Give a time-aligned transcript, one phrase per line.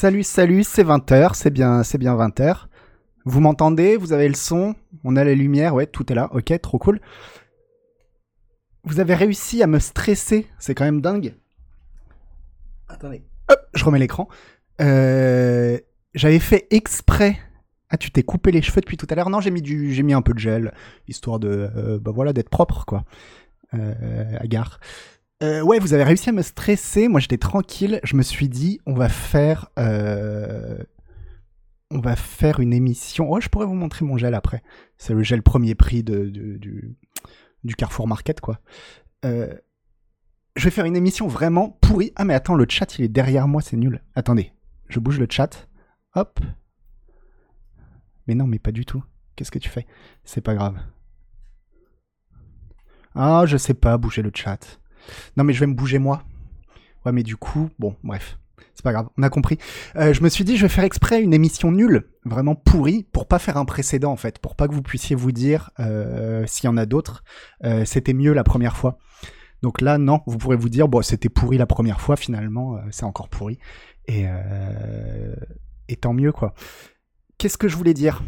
[0.00, 2.68] Salut, salut, c'est 20h, c'est bien, c'est bien 20h.
[3.26, 6.30] Vous m'entendez Vous avez le son On a la lumière, ouais, tout est là.
[6.32, 7.02] Ok, trop cool.
[8.84, 11.34] Vous avez réussi à me stresser, c'est quand même dingue.
[12.88, 13.22] Attendez,
[13.74, 14.26] je remets l'écran.
[14.80, 15.78] Euh,
[16.14, 17.36] J'avais fait exprès.
[17.90, 19.28] Ah, tu t'es coupé les cheveux depuis tout à l'heure?
[19.28, 20.72] Non, j'ai mis un peu de gel,
[21.08, 23.04] histoire de, euh, bah voilà, d'être propre, quoi.
[23.74, 24.80] Euh, agar.
[25.42, 27.08] Euh, ouais, vous avez réussi à me stresser.
[27.08, 28.00] Moi, j'étais tranquille.
[28.04, 30.78] Je me suis dit, on va faire, euh,
[31.90, 33.30] on va faire une émission.
[33.30, 34.62] Oh, je pourrais vous montrer mon gel après.
[34.98, 36.94] C'est le gel premier prix du
[37.76, 38.60] Carrefour Market, quoi.
[39.24, 39.54] Euh,
[40.56, 42.12] je vais faire une émission vraiment pourrie.
[42.16, 44.02] Ah, mais attends, le chat, il est derrière moi, c'est nul.
[44.14, 44.52] Attendez,
[44.88, 45.68] je bouge le chat.
[46.14, 46.40] Hop.
[48.26, 49.02] Mais non, mais pas du tout.
[49.36, 49.86] Qu'est-ce que tu fais?
[50.24, 50.76] C'est pas grave.
[53.14, 54.79] Ah, je sais pas, bouger le chat.
[55.36, 56.22] Non, mais je vais me bouger moi.
[57.04, 58.38] Ouais, mais du coup, bon, bref.
[58.74, 59.58] C'est pas grave, on a compris.
[59.96, 63.26] Euh, je me suis dit, je vais faire exprès une émission nulle, vraiment pourrie, pour
[63.26, 66.64] pas faire un précédent en fait, pour pas que vous puissiez vous dire, euh, s'il
[66.64, 67.22] y en a d'autres,
[67.64, 68.98] euh, c'était mieux la première fois.
[69.62, 73.04] Donc là, non, vous pourrez vous dire, bon, c'était pourri la première fois, finalement, c'est
[73.04, 73.58] encore pourri.
[74.08, 74.26] Et
[76.00, 76.54] tant mieux, quoi.
[77.36, 78.22] Qu'est-ce que je voulais dire?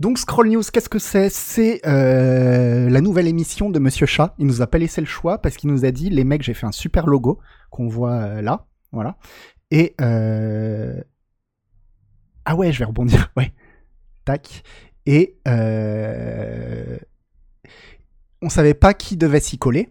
[0.00, 1.28] Donc Scroll News, qu'est-ce que c'est?
[1.30, 4.34] C'est euh, la nouvelle émission de Monsieur Chat.
[4.38, 6.54] Il nous a pas laissé le choix parce qu'il nous a dit les mecs, j'ai
[6.54, 7.38] fait un super logo
[7.70, 9.16] qu'on voit euh, là, voilà.
[9.70, 11.00] Et euh...
[12.44, 13.52] ah ouais, je vais rebondir, ouais.
[14.24, 14.62] Tac.
[15.06, 15.36] Et
[18.42, 19.88] on savait pas qui devait s'y coller.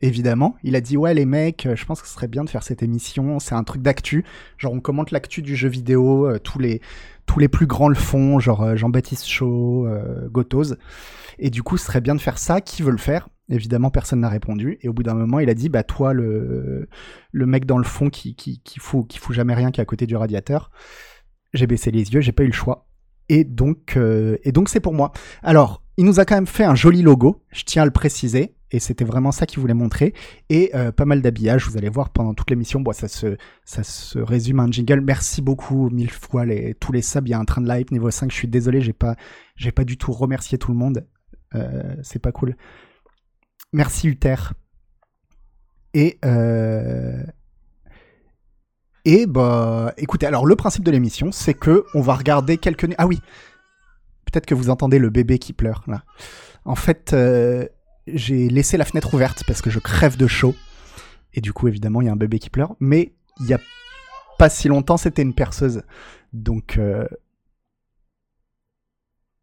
[0.00, 2.62] Évidemment, il a dit ouais les mecs, je pense que ce serait bien de faire
[2.62, 3.40] cette émission.
[3.40, 4.24] C'est un truc d'actu,
[4.56, 6.80] genre on commente l'actu du jeu vidéo, tous les
[7.28, 10.28] tous les plus grands le font, genre euh, Jean-Baptiste Chaud, euh.
[11.38, 12.60] Et du coup, ce serait bien de faire ça.
[12.60, 13.28] Qui veut le faire?
[13.48, 14.78] Évidemment, personne n'a répondu.
[14.80, 16.88] Et au bout d'un moment, il a dit, bah toi, le,
[17.30, 19.82] le mec dans le fond qui, qui, qui, fout, qui fout jamais rien, qui est
[19.82, 20.70] à côté du radiateur.
[21.52, 22.88] J'ai baissé les yeux, j'ai pas eu le choix.
[23.28, 25.12] Et donc, euh, et donc c'est pour moi.
[25.42, 28.54] Alors, il nous a quand même fait un joli logo, je tiens à le préciser,
[28.70, 30.14] et c'était vraiment ça qu'il voulait montrer,
[30.48, 33.82] et euh, pas mal d'habillage, vous allez voir pendant toute l'émission, bon, ça, se, ça
[33.82, 36.44] se résume à un jingle, merci beaucoup mille fois
[36.80, 38.80] tous les subs, il y a un train de live niveau 5, je suis désolé,
[38.80, 39.16] j'ai pas,
[39.56, 41.06] j'ai pas du tout remercié tout le monde,
[41.54, 42.56] euh, c'est pas cool.
[43.72, 44.36] Merci Uther.
[45.94, 47.22] Et euh,
[49.04, 52.94] et bah, écoutez, alors le principe de l'émission, c'est que on va regarder quelques.
[52.98, 53.20] Ah oui,
[54.26, 56.02] peut-être que vous entendez le bébé qui pleure là.
[56.64, 57.66] En fait, euh,
[58.14, 60.54] j'ai laissé la fenêtre ouverte parce que je crève de chaud.
[61.34, 62.74] Et du coup, évidemment, il y a un bébé qui pleure.
[62.80, 63.60] Mais il y a
[64.38, 65.82] pas si longtemps, c'était une perceuse.
[66.32, 67.06] Donc, euh,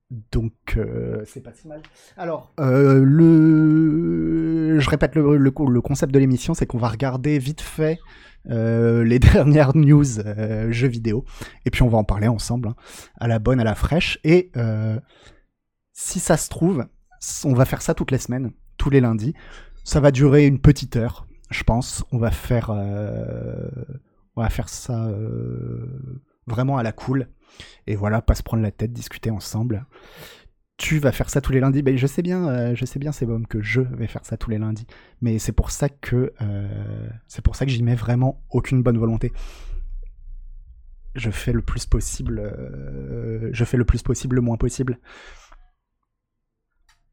[0.10, 1.82] donc euh, c'est pas si mal.
[2.18, 7.38] Alors, euh, le, je répète le, le, le concept de l'émission, c'est qu'on va regarder
[7.40, 8.00] vite fait
[8.48, 10.06] les dernières news
[10.70, 11.26] jeux vidéo,
[11.66, 12.76] et puis on va en parler ensemble, hein,
[13.20, 14.20] à la bonne, à la fraîche.
[14.24, 14.52] Et
[15.94, 16.86] si ça se trouve,
[17.44, 19.34] on va faire ça toutes les semaines, tous les lundis.
[19.84, 22.04] Ça va durer une petite heure, je pense.
[22.12, 23.70] On va faire, euh,
[24.36, 25.86] on va faire ça euh,
[26.48, 27.30] vraiment à la cool.
[27.88, 29.86] Et voilà, pas se prendre la tête, discuter ensemble.
[30.78, 31.84] Tu vas faire ça tous les lundis.
[31.84, 34.36] Ben, je sais bien, euh, je sais bien, c'est bon que je vais faire ça
[34.36, 34.88] tous les lundis.
[35.22, 38.98] Mais c'est pour ça que euh, c'est pour ça que j'y mets vraiment aucune bonne
[38.98, 39.32] volonté.
[41.16, 42.52] Je fais le plus possible,
[43.54, 45.00] je fais le plus possible, le moins possible.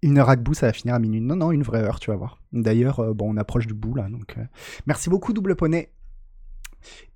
[0.02, 1.20] Une heure à bout, ça va finir à minuit.
[1.20, 2.40] Non, non, une vraie heure, tu vas voir.
[2.52, 4.44] D'ailleurs, euh, bon, on approche du bout là, donc euh,
[4.86, 5.92] merci beaucoup, double poney.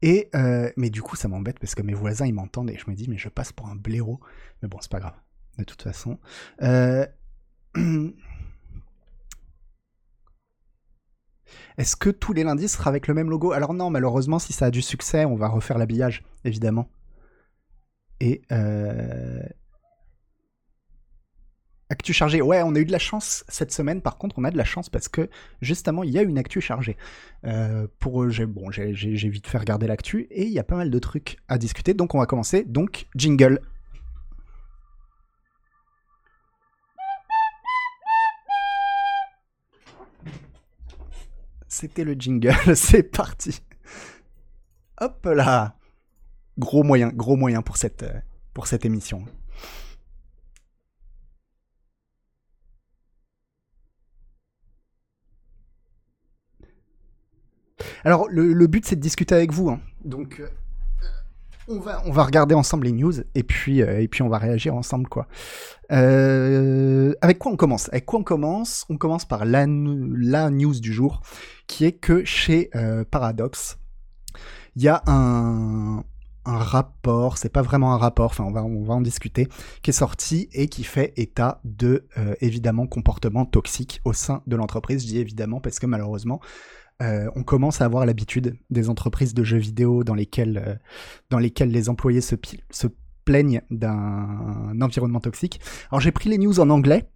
[0.02, 2.88] Et euh, mais du coup, ça m'embête parce que mes voisins ils m'entendent et je
[2.88, 4.20] me dis mais je passe pour un blaireau.
[4.62, 5.16] Mais bon, c'est pas grave.
[5.58, 6.18] De toute façon.
[11.78, 13.52] Est-ce que tous les lundis sera avec le même logo?
[13.52, 16.88] Alors non, malheureusement, si ça a du succès, on va refaire l'habillage, évidemment.
[18.20, 18.42] Et.
[21.88, 22.42] Actu chargée.
[22.42, 24.02] Ouais, on a eu de la chance cette semaine.
[24.02, 25.30] Par contre, on a de la chance parce que
[25.62, 26.96] justement, il y a une actu chargée.
[27.44, 30.90] Euh, pour j'ai bon, j'ai vite fait regarder l'actu et il y a pas mal
[30.90, 31.94] de trucs à discuter.
[31.94, 32.64] Donc, on va commencer.
[32.64, 33.60] Donc, jingle.
[41.68, 42.56] C'était le jingle.
[42.74, 43.60] C'est parti.
[45.00, 45.76] Hop là.
[46.58, 48.04] Gros moyen, gros moyen pour cette
[48.54, 49.24] pour cette émission.
[58.04, 59.70] Alors, le, le but, c'est de discuter avec vous.
[59.70, 59.80] Hein.
[60.04, 60.48] Donc, euh,
[61.68, 64.38] on, va, on va regarder ensemble les news et puis, euh, et puis on va
[64.38, 65.26] réagir ensemble, quoi.
[65.92, 67.88] Euh, avec quoi on commence?
[67.90, 68.84] Avec quoi on commence?
[68.88, 71.22] On commence par la, la, news du jour,
[71.66, 72.70] qui est que chez
[73.10, 73.78] Paradox,
[74.76, 76.04] il y a un,
[76.44, 79.48] rapport, c'est pas vraiment un rapport, enfin on va, on va en discuter,
[79.82, 84.54] qui est sorti et qui fait état de euh, évidemment comportements toxiques au sein de
[84.54, 85.02] l'entreprise.
[85.02, 86.40] Je dis évidemment parce que malheureusement,
[87.02, 90.74] euh, on commence à avoir l'habitude des entreprises de jeux vidéo dans lesquelles, euh,
[91.30, 92.36] dans lesquelles les employés se,
[93.24, 95.60] plaignent d'un environnement toxique.
[95.90, 97.10] Alors j'ai pris les news en anglais,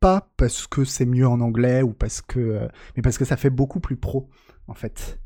[0.00, 3.50] pas parce que c'est mieux en anglais ou parce que, mais parce que ça fait
[3.50, 4.28] beaucoup plus pro
[4.66, 5.20] en fait.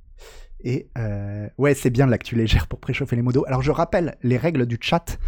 [0.60, 3.44] Et euh, ouais, c'est bien l'actu légère pour préchauffer les modos.
[3.46, 5.18] Alors je rappelle, les règles du chat,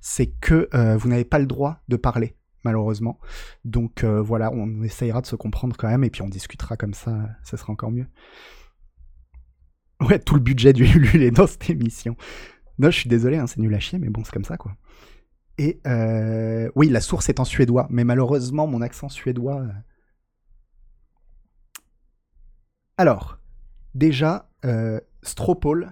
[0.00, 3.18] c'est que euh, vous n'avez pas le droit de parler, malheureusement.
[3.64, 6.94] Donc euh, voilà, on essayera de se comprendre quand même, et puis on discutera comme
[6.94, 8.06] ça, ça sera encore mieux.
[10.00, 12.16] Ouais, tout le budget du Ulule est dans cette émission.
[12.78, 14.76] Non, je suis désolé, hein, c'est nul à chier, mais bon, c'est comme ça, quoi.
[15.58, 15.80] Et
[16.74, 19.66] oui, la source est en suédois, mais malheureusement, mon accent suédois...
[22.96, 23.38] Alors,
[23.94, 25.90] déjà, euh, Stropole.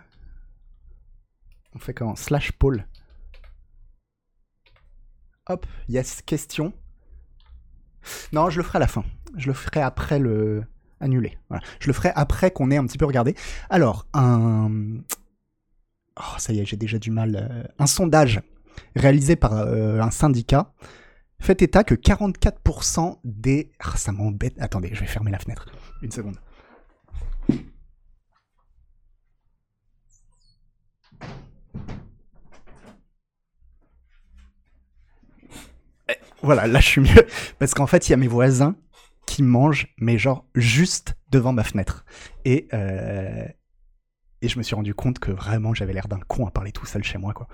[1.75, 2.17] On fait comment?
[2.17, 2.87] Slash Paul.
[5.49, 6.73] Hop, yes, question.
[8.33, 9.05] Non, je le ferai à la fin.
[9.37, 10.65] Je le ferai après le
[11.01, 11.39] annulé.
[11.81, 13.35] Je le ferai après qu'on ait un petit peu regardé.
[13.71, 14.99] Alors, un...
[16.17, 17.37] Oh, ça y est, j'ai déjà du mal.
[17.37, 18.41] Euh, un sondage
[18.97, 20.73] réalisé par euh, un syndicat
[21.41, 23.71] fait état que 44% des...
[23.79, 24.55] Ah, ça m'embête.
[24.59, 25.67] Attendez, je vais fermer la fenêtre.
[26.03, 26.37] Une seconde.
[36.43, 37.27] Voilà, là je suis mieux.
[37.59, 38.77] Parce qu'en fait, il y a mes voisins
[39.27, 42.05] qui mangent, mais genre juste devant ma fenêtre.
[42.45, 43.47] Et, euh,
[44.41, 46.87] et je me suis rendu compte que vraiment j'avais l'air d'un con à parler tout
[46.87, 47.49] seul chez moi, quoi.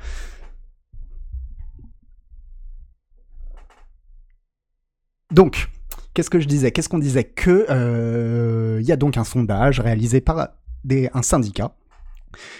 [5.32, 5.68] Donc,
[6.12, 6.70] qu'est-ce que je disais?
[6.70, 7.24] Qu'est-ce qu'on disait?
[7.24, 10.50] Que euh, il y a donc un sondage réalisé par
[10.88, 11.74] un syndicat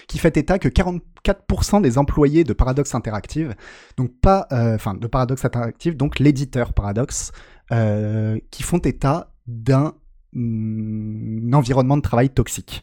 [0.07, 3.55] qui fait état que 44% des employés de Paradox Interactive,
[3.97, 7.31] donc pas, euh, enfin de Paradox Interactive, donc l'éditeur Paradox,
[7.71, 9.93] euh, qui font état d'un
[10.33, 12.81] mm, environnement de travail toxique.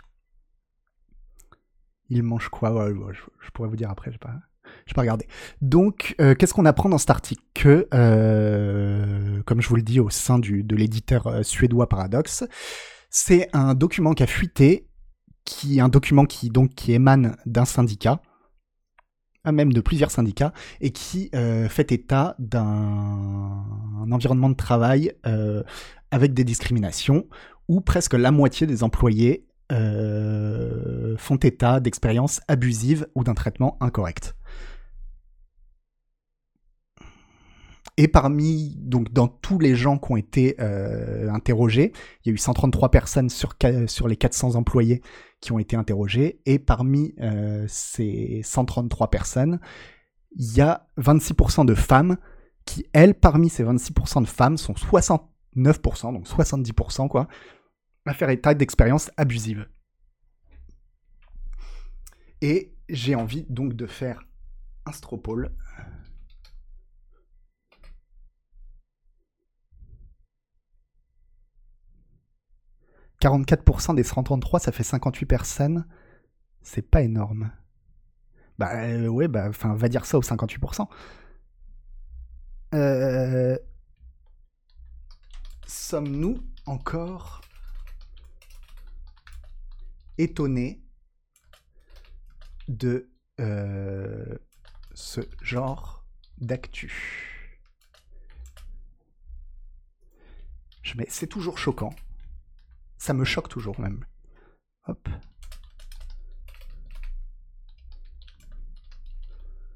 [2.09, 2.89] Ils mangent quoi?
[3.13, 4.35] Je, pourrais vous dire après, je n'ai pas,
[4.95, 5.27] pas regardé.
[5.63, 7.43] Donc, euh, qu'est-ce qu'on apprend dans cet article?
[7.55, 7.87] Que,
[9.47, 12.45] comme je vous le dis, au sein du, de l'éditeur suédois Paradox,
[13.13, 14.89] c'est un document qui a fuité
[15.45, 18.21] qui un document qui donc qui émane d'un syndicat,
[19.51, 23.65] même de plusieurs syndicats, et qui euh, fait état d'un
[24.11, 25.63] environnement de travail euh,
[26.11, 27.27] avec des discriminations,
[27.69, 34.35] où presque la moitié des employés euh, font état d'expériences abusives ou d'un traitement incorrect.
[37.99, 41.93] Et parmi, donc dans tous les gens qui ont été interrogés,
[42.25, 43.55] il y a eu 133 personnes sur,
[43.87, 45.03] sur les 400 employés
[45.43, 46.41] qui ont été interrogés.
[46.47, 49.61] Et parmi euh, ces 133 personnes,
[50.37, 52.17] il y a 26% de femmes
[52.65, 55.19] qui, elles, parmi ces 26% de femmes, sont 69%,
[56.15, 57.29] donc 70%, quoi,
[58.07, 59.69] à faire état d'expériences abusives.
[62.41, 64.25] Et j'ai envie donc de faire
[64.87, 65.55] un stropole
[73.23, 75.87] 44% des 133, ça fait 58 personnes.
[76.61, 77.53] C'est pas énorme.
[78.59, 80.89] Bah euh, ouais, bah enfin, va dire ça aux 58%.
[82.75, 83.57] Euh...
[85.67, 87.43] Sommes-nous encore
[90.19, 90.83] étonnés
[92.67, 93.09] de
[93.41, 94.37] euh,
[94.95, 96.05] ce genre
[96.39, 97.29] d'actu?
[100.97, 101.95] Mais c'est toujours choquant
[103.03, 104.05] ça me choque toujours même.
[104.87, 105.09] Hop.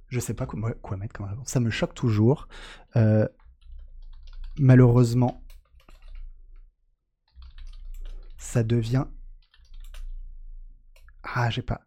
[0.07, 2.47] Je sais pas quoi, mettre comme Ça me choque toujours.
[2.95, 3.27] Euh,
[4.61, 5.43] malheureusement,
[8.39, 9.07] ça devient.
[11.25, 11.81] Ah, j'ai pas.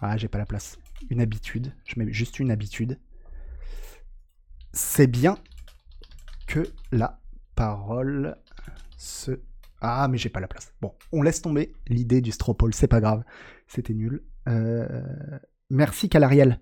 [0.00, 0.76] Ah, j'ai pas la place.
[1.08, 1.72] Une habitude.
[1.84, 2.98] Je mets juste une habitude.
[4.72, 5.38] C'est bien
[6.48, 7.20] que la
[7.54, 8.36] parole
[8.96, 9.40] se
[9.80, 10.72] ah, mais j'ai pas la place.
[10.80, 13.24] Bon, on laisse tomber l'idée du Stropole, c'est pas grave.
[13.66, 14.22] C'était nul.
[14.48, 14.88] Euh...
[15.70, 16.60] Merci Calariel.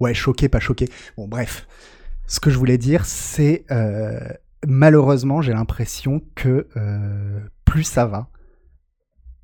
[0.00, 0.88] Ouais, choqué, pas choqué.
[1.16, 1.66] Bon, bref.
[2.26, 4.20] Ce que je voulais dire, c'est euh,
[4.66, 8.30] malheureusement, j'ai l'impression que euh, plus ça va,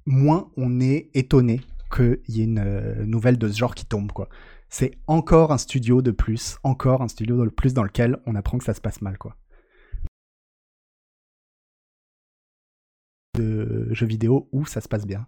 [0.06, 1.60] moins on est étonné
[1.94, 4.10] qu'il y ait une nouvelle de ce genre qui tombe.
[4.68, 8.58] C'est encore un studio de plus, encore un studio de plus dans lequel on apprend
[8.58, 9.36] que ça se passe mal, quoi.
[13.34, 15.26] De jeux vidéo où ça se passe bien.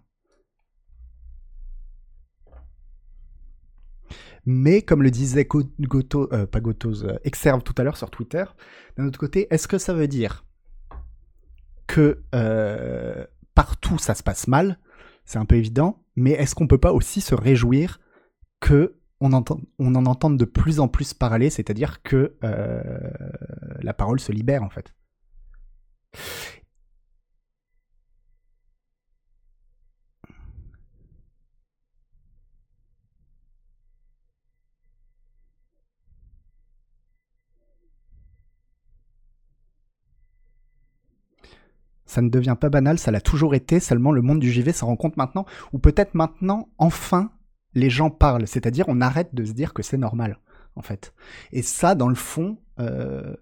[4.49, 8.45] Mais comme le disait Goto, euh, pas Gotos, euh, Exerve tout à l'heure sur Twitter,
[8.95, 10.45] d'un autre côté, est-ce que ça veut dire
[11.85, 14.79] que euh, partout ça se passe mal
[15.25, 17.99] C'est un peu évident, mais est-ce qu'on peut pas aussi se réjouir
[18.61, 22.37] que on, entend, on en entende de plus en plus parler, c'est-à-dire que
[23.81, 24.93] la parole se libère en fait?
[42.07, 44.87] Ça ne devient pas banal, ça l'a toujours été, seulement le monde du JV s'en
[44.87, 47.31] rend compte maintenant, ou peut-être maintenant, enfin,
[47.73, 50.39] les gens parlent, c'est-à-dire on arrête de se dire que c'est normal,
[50.75, 51.13] en fait.
[51.51, 53.35] Et ça, dans le fond, euh,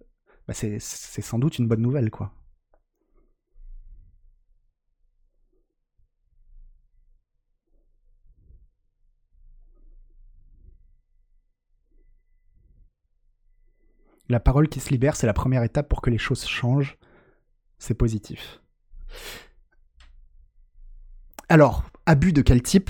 [0.48, 2.34] bah, c'est sans doute une bonne nouvelle, quoi.
[14.28, 16.98] La parole qui se libère, c'est la première étape pour que les choses changent
[17.78, 18.62] c'est positif.
[21.50, 22.90] Alors, abus de quel type?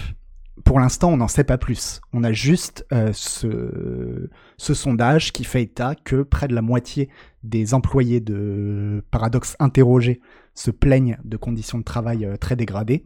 [0.63, 1.99] Pour l'instant, on n'en sait pas plus.
[2.13, 7.09] On a juste euh, ce, sondage qui fait état que près de la moitié
[7.43, 10.21] des employés de Paradox interrogés
[10.53, 13.03] se plaignent de conditions de travail euh, très dégradées.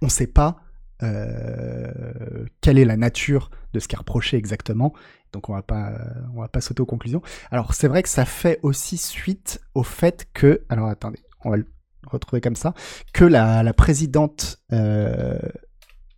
[0.00, 0.60] On ne sait pas
[1.02, 4.92] euh, quelle est la nature de ce qui est reproché exactement.
[5.32, 5.92] Donc on va pas,
[6.34, 7.22] on va pas sauter aux conclusions.
[7.50, 11.56] Alors c'est vrai que ça fait aussi suite au fait que, alors attendez, on va
[11.56, 11.66] le
[12.06, 12.74] retrouver comme ça,
[13.12, 15.38] que la, présidente, euh,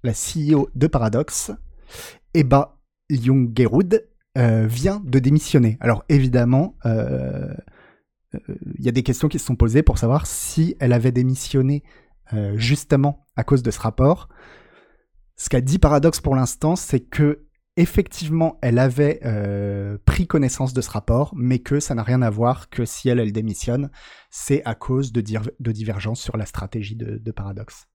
[0.02, 1.52] la CEO de Paradox,
[2.34, 2.78] Eba
[3.10, 4.06] Ljunggerud,
[4.38, 5.76] euh, vient de démissionner.
[5.80, 10.94] Alors évidemment, il y a des questions qui se sont posées pour savoir si elle
[10.94, 11.82] avait démissionné
[12.54, 14.30] justement à cause de ce rapport.
[15.42, 20.80] Ce qu'a dit Paradox pour l'instant, c'est que effectivement, elle avait euh, pris connaissance de
[20.80, 23.90] ce rapport, mais que ça n'a rien à voir que si elle, elle démissionne,
[24.30, 27.88] c'est à cause de, divergences sur la stratégie de, Paradox.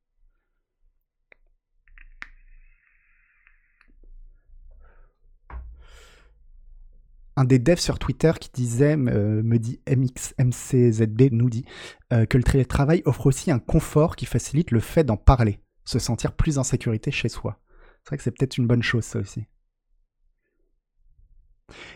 [7.38, 11.63] un des devs sur Twitter qui disait, me dit MXMCZB, nous dit,
[12.12, 16.00] euh, que le télétravail offre aussi un confort qui facilite le fait d'en parler se
[16.00, 17.62] sentir plus en sécurité chez soi.
[18.03, 19.46] C'est vrai que c'est peut-être une bonne chose, ça aussi.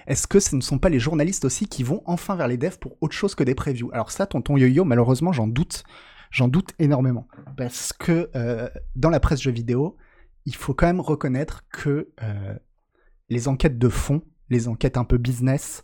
[0.07, 2.79] Est-ce que ce ne sont pas les journalistes aussi qui vont enfin vers les devs
[2.79, 3.89] pour autre chose que des previews?
[3.93, 5.83] Alors ça, tonton yo-yo, malheureusement, j'en doute.
[6.31, 7.27] J'en doute énormément.
[7.57, 9.98] Parce que euh, dans la presse jeux vidéo,
[10.45, 12.55] il faut quand même reconnaître que euh,
[13.27, 15.83] les enquêtes de fond, les enquêtes un peu business,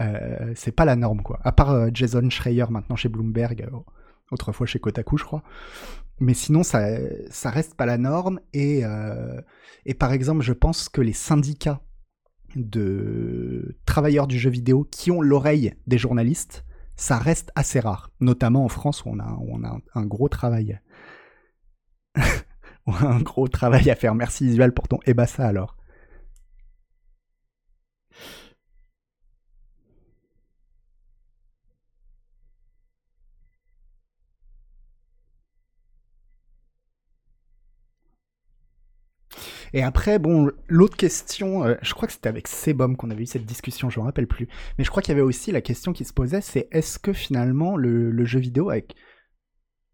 [0.00, 1.40] euh, c'est pas la norme, quoi.
[1.42, 3.68] À part Jason Schreier maintenant chez Bloomberg,
[4.30, 5.42] autrefois chez Kotaku, je crois
[6.20, 6.86] mais sinon, ça,
[7.30, 8.40] ça reste pas la norme.
[8.52, 9.40] Et, euh,
[9.86, 11.80] et par exemple, je pense que les syndicats
[12.54, 18.10] de travailleurs du jeu vidéo qui ont l'oreille des journalistes, ça reste assez rare.
[18.20, 20.78] Notamment en France où on a, un, gros travail.
[22.86, 24.14] un gros travail à faire.
[24.14, 25.76] Merci Visual pour ton Ebassa alors.
[39.72, 43.26] Et après, bon, l'autre question, euh, je crois que c'était avec Sebum qu'on avait eu
[43.26, 44.48] cette discussion, je me rappelle plus.
[44.78, 47.12] Mais je crois qu'il y avait aussi la question qui se posait, c'est est-ce que
[47.12, 48.94] finalement le, jeu vidéo, avec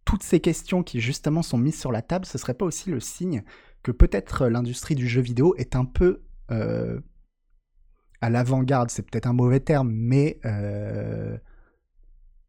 [0.04, 3.00] toutes ces questions qui justement sont mises sur la table, ce serait pas aussi le
[3.00, 3.42] signe
[3.82, 7.00] que peut-être l'industrie du jeu vidéo est un peu euh,
[8.20, 11.36] à l'avant-garde, c'est peut-être un mauvais terme, mais euh,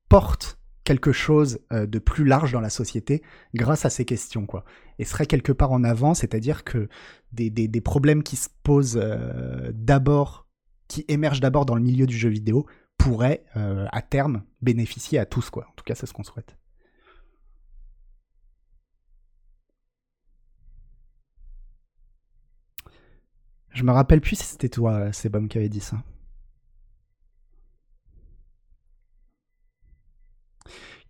[0.09, 3.21] porte quelque chose euh, de plus large dans la société
[3.53, 4.63] grâce à ces questions, quoi.
[4.99, 6.87] Et serait quelque part en avant, c'est-à-dire que
[7.33, 10.47] des, des, problèmes qui se posent euh, d'abord,
[10.87, 12.65] qui émergent d'abord dans le milieu du jeu vidéo,
[12.97, 15.67] pourraient euh, à terme bénéficier à tous, quoi.
[15.69, 16.55] En tout cas, c'est ce qu'on souhaite.
[23.71, 25.97] Je me rappelle plus si c'était toi, Sebum, qui avait dit ça.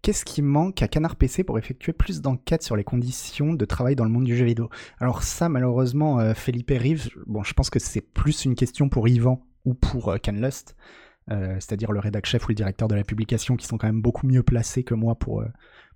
[0.02, 3.96] Qu'est-ce qui manque à Canard PC pour effectuer plus d'enquêtes sur les conditions de travail
[3.96, 4.70] dans le monde du jeu vidéo?
[5.00, 9.08] Alors ça, malheureusement, euh, Felipe Rive, bon, je pense que c'est plus une question pour
[9.08, 10.76] Yvan ou pour euh, Canlust,
[11.32, 14.02] euh, c'est-à-dire le rédac chef ou le directeur de la publication, qui sont quand même
[14.02, 15.44] beaucoup mieux placés que moi pour,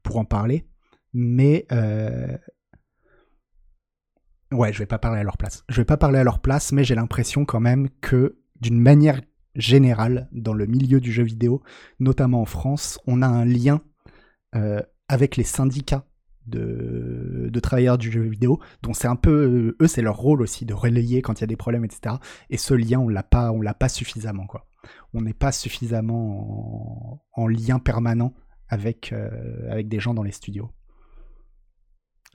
[0.03, 0.65] pour en parler.
[1.13, 1.67] Mais
[4.51, 5.63] ouais, je vais pas parler à leur place.
[5.69, 9.21] Je vais pas parler à leur place, mais j'ai l'impression quand même que d'une manière
[9.55, 11.61] générale dans le milieu du jeu vidéo,
[11.99, 13.81] notamment en France, on a un lien
[14.55, 16.05] euh, avec les syndicats
[16.47, 20.73] de, travailleurs du jeu vidéo, dont c'est un peu eux, c'est leur rôle aussi de
[20.73, 22.15] relayer quand il y a des problèmes, etc.
[22.49, 24.65] Et ce lien, on l'a pas, on l'a pas suffisamment quoi.
[25.13, 28.33] On n'est pas suffisamment en, lien permanent
[28.67, 30.71] avec euh, avec des gens dans les studios.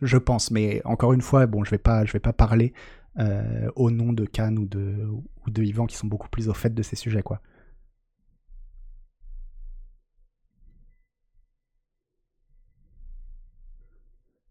[0.02, 2.74] Je pense, mais encore une fois, bon, je vais pas, je vais pas parler
[3.18, 6.54] euh, au nom de Cannes ou de ou de Yvan qui sont beaucoup plus au
[6.54, 7.40] fait de ces sujets quoi.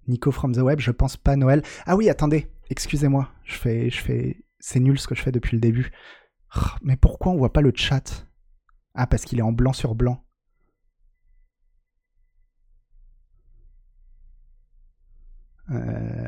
[0.08, 1.64] Nico from the web, je pense pas Noël.
[1.86, 5.92] Ah oui, attendez, excusez-moi, je fais, c'est nul ce que je fais depuis le début.
[6.56, 8.28] Oh, mais pourquoi on voit pas le chat?
[8.94, 10.26] Ah, parce qu'il est en blanc sur blanc.
[15.72, 16.28] Euh...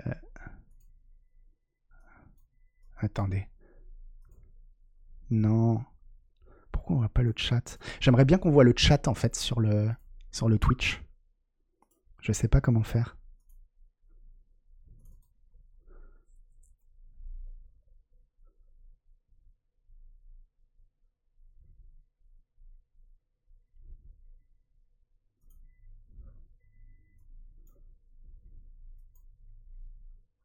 [2.97, 3.47] Attendez.
[5.29, 5.83] Non.
[6.71, 7.77] Pourquoi on voit pas le chat?
[7.99, 9.89] J'aimerais bien qu'on voit le chat en fait sur le
[10.31, 11.03] sur le Twitch.
[12.21, 13.16] Je sais pas comment faire.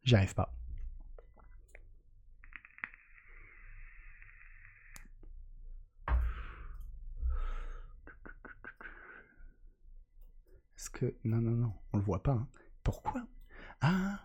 [0.04, 0.52] J'y arrive pas.
[10.76, 11.14] Est-ce que...
[11.24, 12.32] Non, non, non, on le voit pas.
[12.32, 12.48] Hein.
[12.82, 13.24] Pourquoi?
[13.80, 14.20] Ah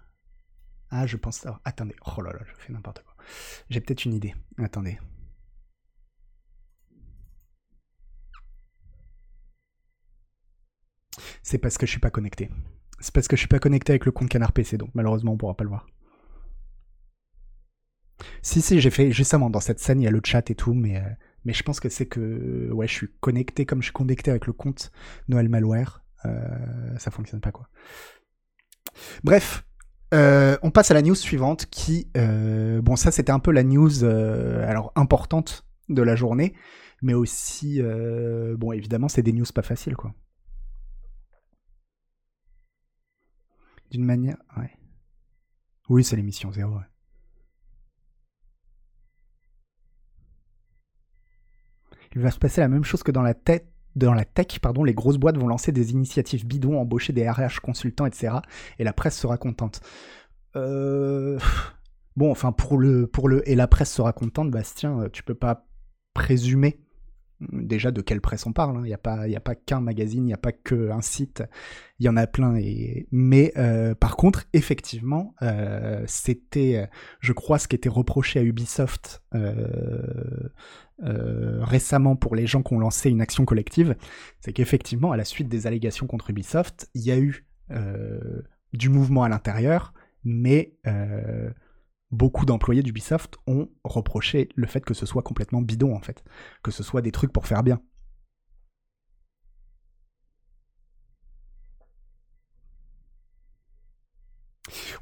[0.90, 1.62] Ah, je pense ça.
[1.66, 1.96] Attendez.
[2.18, 3.16] Oh là là, je fais n'importe quoi.
[3.70, 4.36] J'ai peut-être une idée.
[4.58, 5.00] Attendez.
[11.44, 12.50] C'est parce que je suis pas connecté.
[13.00, 15.38] C'est parce que je suis pas connecté avec le compte Canard PC, donc malheureusement on
[15.38, 15.88] pourra pas le voir.
[18.42, 20.74] Si, si, j'ai fait justement dans cette scène, il y a le chat et tout,
[20.74, 21.10] mais, euh,
[21.46, 24.48] mais je pense que c'est que ouais, je suis connecté comme je suis connecté avec
[24.48, 24.92] le compte
[25.28, 26.04] Noël Malware.
[26.26, 27.70] Euh, ça fonctionne pas quoi.
[29.24, 29.66] Bref,
[30.14, 34.04] euh, on passe à la news suivante qui, bon, ça c'était un peu la news
[34.04, 36.54] alors importante de la journée,
[37.02, 37.82] mais aussi,
[38.58, 40.14] bon, évidemment, c'est des news pas faciles quoi.
[43.92, 44.38] D'une manière.
[45.90, 46.78] Oui, c'est l'émission zéro.
[52.14, 53.72] Il va se passer la même chose que dans la tête.
[53.96, 57.62] Dans la tech, pardon, les grosses boîtes vont lancer des initiatives bidons, embaucher des RH
[57.64, 58.36] consultants, etc.
[58.78, 59.82] Et la presse sera contente.
[60.56, 61.40] Euh...
[62.16, 63.48] Bon, enfin, pour le, pour le.
[63.48, 65.68] Et la presse sera contente, Bastien, tu peux pas
[66.14, 66.80] présumer
[67.40, 68.78] déjà de quelle presse on parle.
[68.78, 68.82] Hein.
[68.84, 71.44] Il n'y a pas, pas qu'un magazine, il n'y a pas qu'un site,
[72.00, 72.60] il y en a plein.
[73.12, 79.24] Mais euh, par contre, effectivement, euh, c'était, je crois, ce qui était reproché à Ubisoft
[79.36, 80.44] euh,
[81.00, 83.96] récemment pour les gens qui ont lancé une action collective,
[84.40, 87.46] c'est qu'effectivement, à la suite des allégations contre Ubisoft, il y a eu
[88.74, 90.74] du mouvement à l'intérieur, mais
[92.12, 96.24] beaucoup d'employés d'Ubisoft ont reproché le fait que ce soit complètement bidon en fait,
[96.64, 97.82] que ce soit des trucs pour faire bien.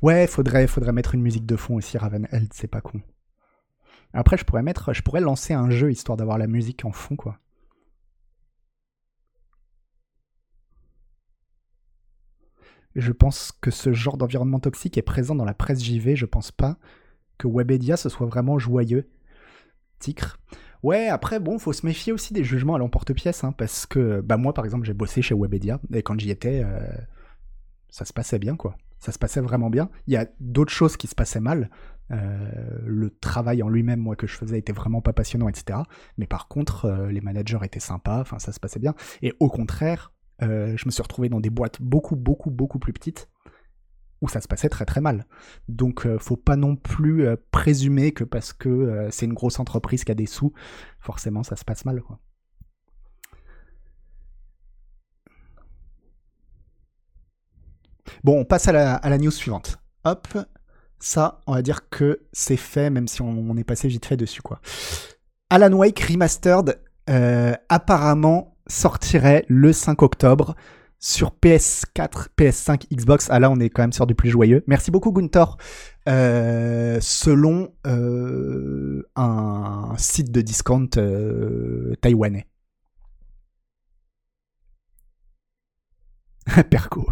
[0.01, 3.01] Ouais, faudrait, faudrait mettre une musique de fond aussi, Ravenheld, c'est pas con.
[4.13, 7.15] Après, je pourrais mettre, je pourrais lancer un jeu histoire d'avoir la musique en fond,
[7.15, 7.39] quoi.
[12.95, 16.15] Je pense que ce genre d'environnement toxique est présent dans la presse JV.
[16.15, 16.77] Je pense pas
[17.37, 19.09] que Webedia ce soit vraiment joyeux.
[19.99, 20.39] Ticre.
[20.83, 24.37] Ouais, après, bon, faut se méfier aussi des jugements à l'emporte-pièce, hein, parce que, bah,
[24.37, 26.79] moi, par exemple, j'ai bossé chez Webedia, et quand j'y étais, euh,
[27.89, 28.77] ça se passait bien, quoi.
[28.99, 29.89] Ça se passait vraiment bien.
[30.05, 31.71] Il y a d'autres choses qui se passaient mal.
[32.11, 32.51] Euh,
[32.85, 35.79] le travail en lui-même, moi, que je faisais, était vraiment pas passionnant, etc.
[36.17, 38.93] Mais par contre, euh, les managers étaient sympas, enfin, ça se passait bien.
[39.21, 42.93] Et au contraire, euh, je me suis retrouvé dans des boîtes beaucoup, beaucoup, beaucoup plus
[42.93, 43.29] petites
[44.21, 45.25] où ça se passait très très mal.
[45.67, 50.03] Donc euh, faut pas non plus euh, présumer que parce que c'est une grosse entreprise
[50.03, 50.53] qui a des sous,
[50.99, 52.01] forcément ça se passe mal.
[58.23, 59.77] Bon, on passe à la, news suivante.
[60.03, 60.27] Hop,
[60.99, 64.41] ça, on va dire que c'est fait, même si on, est passé vite fait dessus.
[64.41, 64.61] quoi.
[65.49, 66.79] Alan Wake Remastered,
[67.69, 70.55] apparemment sortirait le 5 octobre
[70.99, 73.27] sur PS4, PS5, Xbox.
[73.29, 74.63] Ah là, on est quand même sur du plus joyeux.
[74.67, 75.57] Merci beaucoup, Gunther.
[76.07, 82.47] Euh, selon euh, un site de discount euh, taïwanais.
[86.69, 87.07] Perco.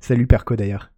[0.00, 0.90] Salut Perco d'ailleurs.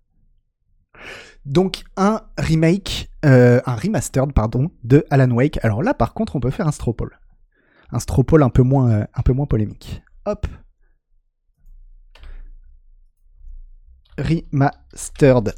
[1.45, 5.59] Donc un remake, un remastered pardon, de Alan Wake.
[5.65, 7.19] Alors là par contre on peut faire un stropole
[7.92, 10.03] un stropole un peu moins, euh, un peu moins polémique.
[10.26, 10.46] Hop.
[14.18, 15.55] Remastered.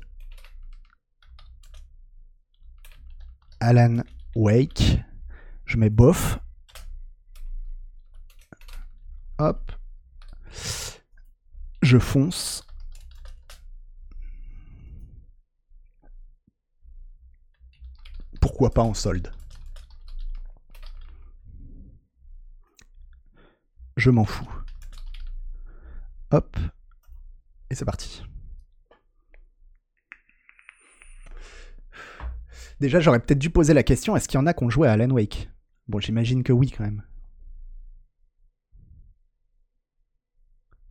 [3.61, 4.03] Alan
[4.35, 5.01] Wake.
[5.67, 6.39] Je mets bof.
[9.39, 9.73] Hop.
[11.83, 12.65] Je fonce.
[18.41, 19.33] Pourquoi pas en solde?
[23.97, 24.49] Je m'en fous.
[26.31, 26.57] Hop.
[27.71, 28.25] Et c'est parti.
[32.81, 34.89] Déjà, j'aurais peut-être dû poser la question est-ce qu'il y en a qui ont joué
[34.89, 35.51] à Alan Wake?
[35.89, 37.03] Bon, j'imagine que oui, quand même.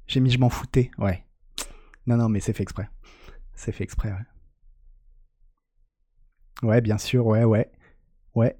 [0.07, 1.25] J'ai mis je m'en foutais, ouais.
[2.05, 2.89] Non, non, mais c'est fait exprès.
[3.53, 4.25] C'est fait exprès, ouais.
[6.63, 7.71] Ouais, bien sûr, ouais, ouais.
[8.35, 8.55] Ouais.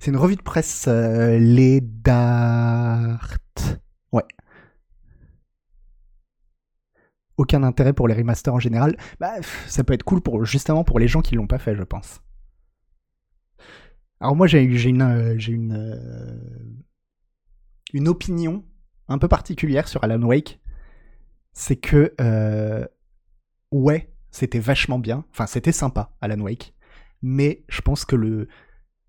[0.00, 3.36] C'est une revue de presse euh, Les Dart.
[4.12, 4.24] Ouais.
[7.36, 8.96] Aucun intérêt pour les remasters en général.
[9.18, 9.34] Bah,
[9.66, 12.20] ça peut être cool pour justement pour les gens qui l'ont pas fait, je pense.
[14.20, 16.72] Alors moi j'ai une euh, une euh,
[17.92, 18.64] une opinion
[19.08, 20.60] un peu particulière sur Alan Wake,
[21.52, 22.14] c'est que
[23.70, 26.74] ouais c'était vachement bien, enfin c'était sympa Alan Wake,
[27.22, 28.48] mais je pense que le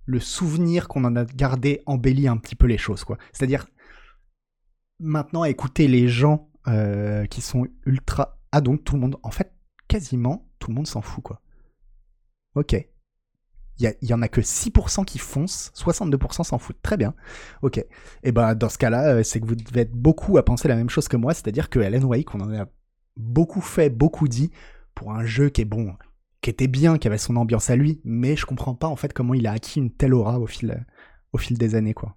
[0.05, 3.17] le souvenir qu'on en a gardé embellit un petit peu les choses, quoi.
[3.33, 3.65] C'est-à-dire,
[4.99, 8.39] maintenant, écouter les gens euh, qui sont ultra...
[8.51, 9.17] Ah donc, tout le monde...
[9.23, 9.53] En fait,
[9.87, 11.41] quasiment, tout le monde s'en fout, quoi.
[12.55, 12.75] Ok.
[13.77, 16.81] Il y, en a que 6% qui foncent, 62% s'en foutent.
[16.81, 17.13] Très bien.
[17.61, 17.77] Ok.
[17.77, 17.87] Et
[18.23, 20.77] eh ben dans ce cas-là, euh, c'est que vous devez être beaucoup à penser la
[20.77, 22.67] même chose que moi, c'est-à-dire que Alan Wake, on en a
[23.17, 24.51] beaucoup fait, beaucoup dit,
[24.93, 25.93] pour un jeu qui est bon,
[26.45, 29.13] qui était bien, qui avait son ambiance à lui, mais je comprends pas en fait
[29.13, 30.77] comment il a acquis une telle aura au fil,
[31.57, 32.15] des années, quoi.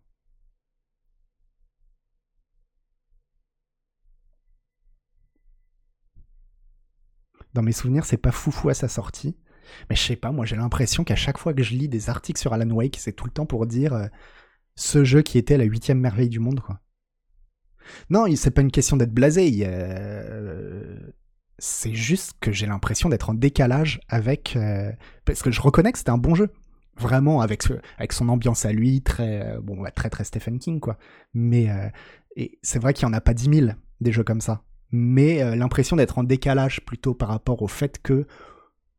[7.55, 9.39] Dans mes souvenirs, c'est pas foufou à sa sortie.
[9.89, 12.39] Mais je sais pas, moi j'ai l'impression qu'à chaque fois que je lis des articles
[12.39, 14.09] sur Alan Wake, c'est tout le temps pour dire euh,
[14.77, 16.83] ce jeu qui était la huitième merveille du monde, quoi.
[18.11, 19.51] Non, c'est pas une question d'être blasé.
[19.63, 20.99] Euh,
[21.59, 24.93] c'est juste que j'ai l'impression d'être en décalage avec euh,
[25.25, 26.51] parce que je reconnais que c'était un bon jeu.
[26.97, 27.65] Vraiment avec
[27.97, 30.99] avec son ambiance à lui très euh, bon très très Stephen King quoi.
[31.35, 34.63] Mais euh, c'est vrai qu'il y en a pas 10 000 des jeux comme ça.
[34.91, 38.27] Mais l'impression d'être en décalage plutôt par rapport au fait que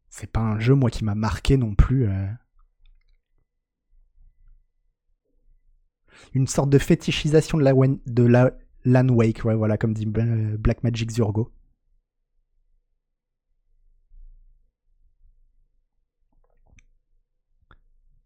[0.09, 2.07] c'est pas un jeu moi qui m'a marqué non plus
[6.35, 7.73] une sorte de fétichisation de la
[8.05, 8.23] de
[8.85, 11.51] la Wake voilà comme dit Black Magic Zurgo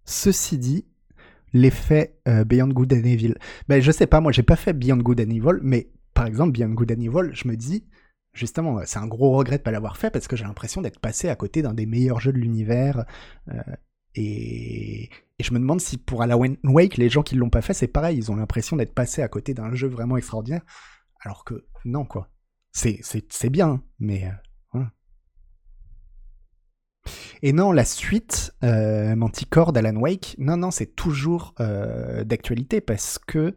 [0.06, 0.86] Ceci dit,
[1.54, 3.36] l'effet euh, Beyond Good and Evil.
[3.68, 6.52] Ben, je sais pas, moi j'ai pas fait Beyond Good and Evil, mais par exemple,
[6.52, 7.86] Beyond Good and Evil, je me dis,
[8.34, 11.30] justement, c'est un gros regret de pas l'avoir fait parce que j'ai l'impression d'être passé
[11.30, 13.06] à côté d'un des meilleurs jeux de l'univers.
[13.50, 13.62] Euh,
[14.16, 15.06] et...
[15.06, 17.88] et, je me demande si pour Alan Wake, les gens qui l'ont pas fait, c'est
[17.88, 20.63] pareil, ils ont l'impression d'être passé à côté d'un jeu vraiment extraordinaire.
[21.22, 22.30] Alors que non, quoi.
[22.72, 24.30] C'est bien, hein, mais.
[27.42, 33.20] Et non, la suite, euh, Manticore d'Alan Wake, non, non, c'est toujours euh, d'actualité parce
[33.20, 33.56] que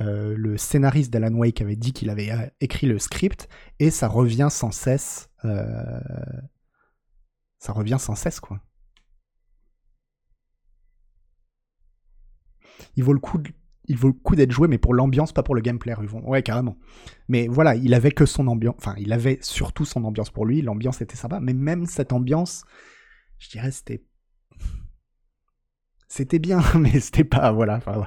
[0.00, 2.30] euh, le scénariste d'Alan Wake avait dit qu'il avait
[2.60, 5.30] écrit le script et ça revient sans cesse.
[7.58, 8.60] ça revient sans cesse, quoi.
[12.96, 13.40] Il vaut le coup
[13.86, 16.22] il vaut le coup d'être joué, mais pour l'ambiance, pas pour le gameplay, Ruvon.
[16.28, 16.76] Ouais, carrément.
[17.28, 18.76] Mais voilà, il avait que son ambiance.
[18.78, 20.62] Enfin, il avait surtout son ambiance pour lui.
[20.62, 21.40] L'ambiance était sympa.
[21.40, 22.64] Mais même cette ambiance,
[23.38, 24.02] je dirais, c'était.
[26.08, 27.52] C'était bien, mais c'était pas.
[27.52, 27.76] Voilà.
[27.76, 28.06] Enfin,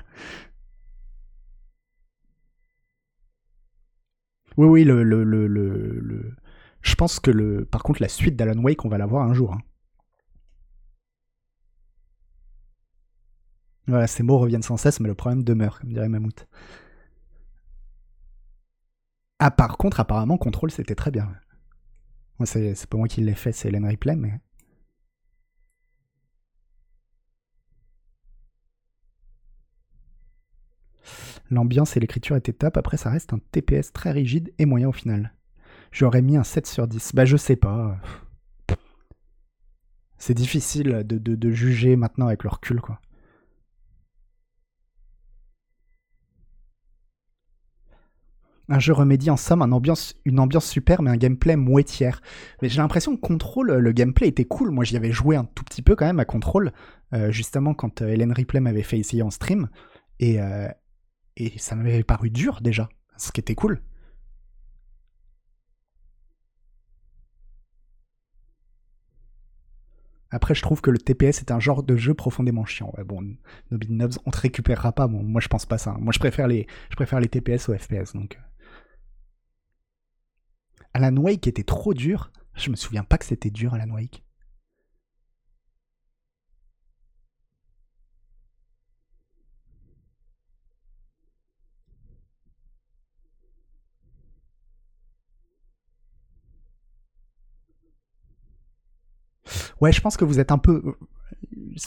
[4.57, 6.35] Oui, oui, le, le, le, le,
[6.81, 7.65] Je pense que le.
[7.65, 9.53] Par contre, la suite d'Alan Wake, on va la voir un jour.
[9.53, 9.61] Hein.
[13.87, 16.45] Voilà, ces mots reviennent sans cesse, mais le problème demeure, comme dirait Mammouth.
[19.39, 21.31] Ah, par contre, apparemment, Control, c'était très bien.
[22.45, 24.39] c'est pas moi qui l'ai fait, c'est Hélène Ripley, mais.
[31.49, 34.91] L'ambiance et l'écriture étaient top, après ça reste un TPS très rigide et moyen au
[34.91, 35.33] final.
[35.91, 37.15] J'aurais mis un 7 sur 10.
[37.15, 37.97] Bah je sais pas.
[40.17, 42.99] C'est difficile de, de, juger maintenant avec le recul, quoi.
[48.69, 49.61] un jeu remédie en somme,
[50.25, 52.21] une ambiance super, mais un gameplay mouettière.
[52.61, 54.71] Mais j'ai l'impression que Control, euh, le gameplay était cool.
[54.71, 56.73] Moi, j'y avais joué un tout petit peu quand même à Control,
[57.13, 59.69] euh, justement quand euh, Hélène Ripley m'avait fait essayer en stream.
[60.19, 60.39] Et,
[61.35, 63.83] et ça m'avait paru dur déjà, ce qui était cool.
[70.31, 72.91] Après, je trouve que le TPS est un genre de jeu profondément chiant.
[73.05, 73.23] Bon,
[73.69, 75.07] Nobby Nobs, on te récupérera pas.
[75.07, 75.91] Moi, je pense pas ça.
[75.91, 75.97] Hein.
[76.01, 78.39] Moi, je préfère les, je préfère les TPS aux FPS, donc.
[80.93, 82.31] Alan Wake était trop dur.
[82.55, 84.23] Je me souviens pas que c'était dur, Alan Wake.
[99.81, 100.81] Ouais, je pense que vous êtes un peu.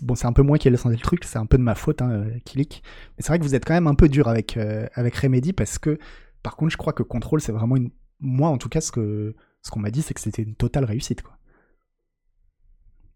[0.03, 1.75] Bon, c'est un peu moi qui ai lancé le truc, c'est un peu de ma
[1.75, 2.83] faute, hein, euh, Kilik.
[3.17, 5.53] Mais c'est vrai que vous êtes quand même un peu dur avec, euh, avec Remedy
[5.53, 5.99] parce que,
[6.43, 7.91] par contre, je crois que Control, c'est vraiment une.
[8.21, 11.37] Moi, en tout cas, ce qu'on m'a dit, c'est que c'était une totale réussite, quoi.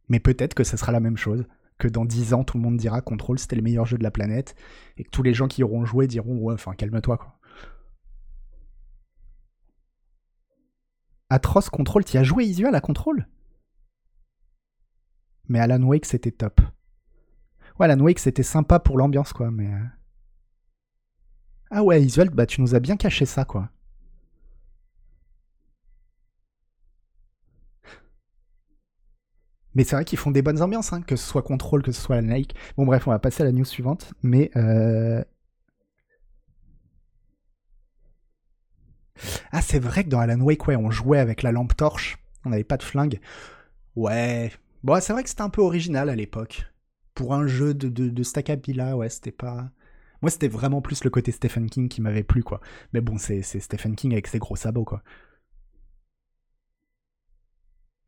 [0.09, 1.47] Mais peut-être que ce sera la même chose,
[1.79, 4.11] que dans 10 ans, tout le monde dira Control, c'était le meilleur jeu de la
[4.11, 4.55] planète,
[4.97, 7.39] et que tous les gens qui auront joué diront Ouais, enfin, calme-toi, quoi.
[11.31, 13.27] Atroce Control, tu as joué Isual à Control?
[15.49, 16.61] Mais Alan Wake, c'était top.
[17.79, 19.73] Ouais, Alan Wake, c'était sympa pour l'ambiance, quoi, mais.
[19.73, 19.85] Euh.
[21.71, 23.71] Ah ouais, Isuel, bah tu nous as bien caché ça, quoi.
[29.75, 32.01] Mais c'est vrai qu'ils font des bonnes ambiances, hein, que ce soit Control, que ce
[32.01, 32.55] soit Alan Wake.
[32.77, 34.51] Bon, bref, on va passer à la news suivante, mais.
[34.57, 35.23] Euh...
[39.53, 42.51] Ah, c'est vrai que dans Alan Wake, ouais, on jouait avec la lampe torche, on
[42.51, 43.21] n'avait pas de flingue.
[43.97, 44.53] Ouais,
[44.85, 46.67] Bon, c'est vrai que c'était un peu original à l'époque.
[47.15, 49.71] Pour un jeu de, de, de ouais, c'était pas.
[50.23, 52.61] Moi, c'était vraiment plus le côté Stephen King qui m'avait plu, quoi.
[52.93, 55.03] Mais bon, c'est Stephen King avec ses gros sabots, quoi.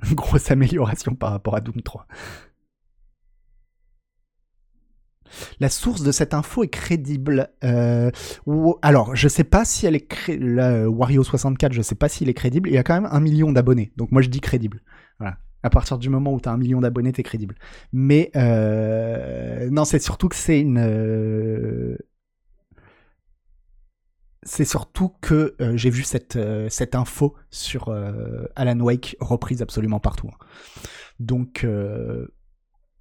[0.12, 2.06] Grosse amélioration par rapport à Doom 3.
[5.58, 7.50] La source de cette info est crédible.
[7.64, 8.10] Euh,
[8.80, 10.86] alors, je sais pas si elle est crédible.
[10.86, 12.68] Wario 64, je sais pas s'il est crédible.
[12.68, 14.82] Il y a quand même un million d'abonnés, donc moi je dis crédible.
[15.18, 17.56] Voilà à partir du moment où tu as un million d'abonnés, t'es crédible.
[17.92, 20.78] Mais euh, non, c'est surtout que c'est une.
[24.46, 27.94] Euh, c'est surtout que euh, j'ai vu cette, cette info sur
[28.56, 30.28] Alan Wake reprise absolument partout.
[30.28, 30.44] Hein.
[31.18, 31.66] Donc,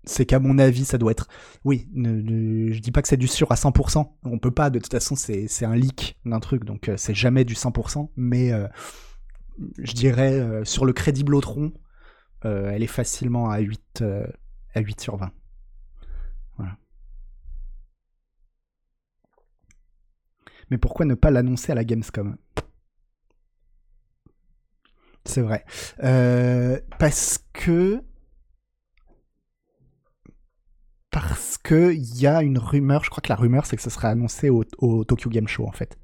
[0.05, 1.27] c'est qu'à mon avis, ça doit être.
[1.63, 4.07] Oui, ne, je dis pas que c'est du sûr à 100%.
[4.23, 7.55] On peut pas, de toute façon, c'est un leak d'un truc, donc c'est jamais du
[7.55, 8.09] 100%.
[8.15, 8.51] Mais
[9.77, 11.73] je dirais sur le crédible Autron,
[12.45, 14.25] euh, elle est facilement à 8, euh,
[14.75, 15.31] à 8 sur 20.
[16.57, 16.77] Voilà.
[20.69, 22.37] Mais pourquoi ne pas l'annoncer à la Gamescom?
[25.25, 25.65] C'est vrai.
[26.03, 28.01] Euh, parce que
[31.11, 33.89] parce que il y a une rumeur, je crois que la rumeur c'est que ce
[33.89, 34.63] serait annoncé au,
[35.05, 35.97] Tokyo Game Show en fait.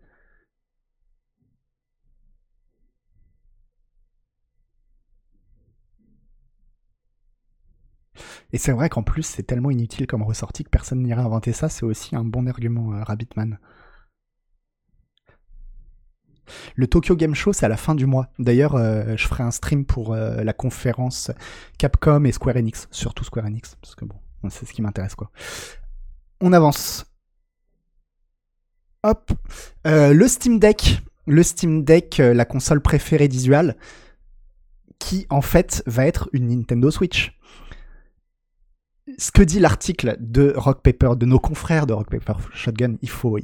[8.53, 11.69] Et c'est vrai qu'en plus, c'est tellement inutile comme ressorti que personne n'irait inventer ça.
[11.69, 13.59] C'est aussi un bon argument, euh, Rabbitman.
[16.75, 18.27] Le Tokyo Game Show, c'est à la fin du mois.
[18.39, 21.31] D'ailleurs, euh, je ferai un stream pour euh, la conférence
[21.77, 24.15] Capcom et Square Enix, surtout Square Enix, parce que bon,
[24.49, 25.31] c'est ce qui m'intéresse quoi.
[26.39, 27.05] On avance.
[29.03, 29.31] Hop,
[29.85, 33.75] le Steam Deck, le Steam Deck, la console préférée d'Isual,
[34.99, 37.35] qui en fait va être une Nintendo Switch
[39.17, 43.09] ce que dit l'article de Rock Paper, de nos confrères de Rock Paper Shotgun, il
[43.09, 43.39] faut,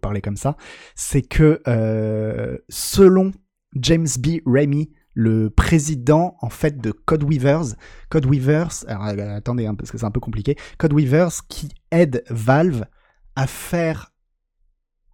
[0.00, 0.56] parler comme ça,
[0.94, 3.32] c'est que euh, selon
[3.74, 4.38] James B.
[4.46, 7.74] Ramey, le président en fait de Code Weavers,
[8.08, 11.68] Code Weavers, alors, euh, attendez hein, parce que c'est un peu compliqué, Code Weavers qui
[11.90, 12.84] aide Valve
[13.36, 14.12] à faire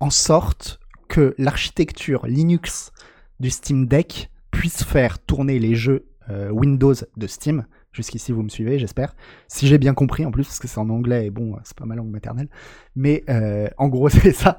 [0.01, 2.93] en sorte que l'architecture Linux
[3.41, 7.67] du Steam Deck puisse faire tourner les jeux euh, Windows de Steam
[7.97, 9.17] Jusqu'ici, vous me suivez, j'espère.
[9.49, 11.87] Si j'ai bien compris, en plus, parce que c'est en anglais et bon, c'est pas
[11.87, 12.51] ma langue maternelle.
[12.95, 14.59] Mais euh, en gros, c'est ça.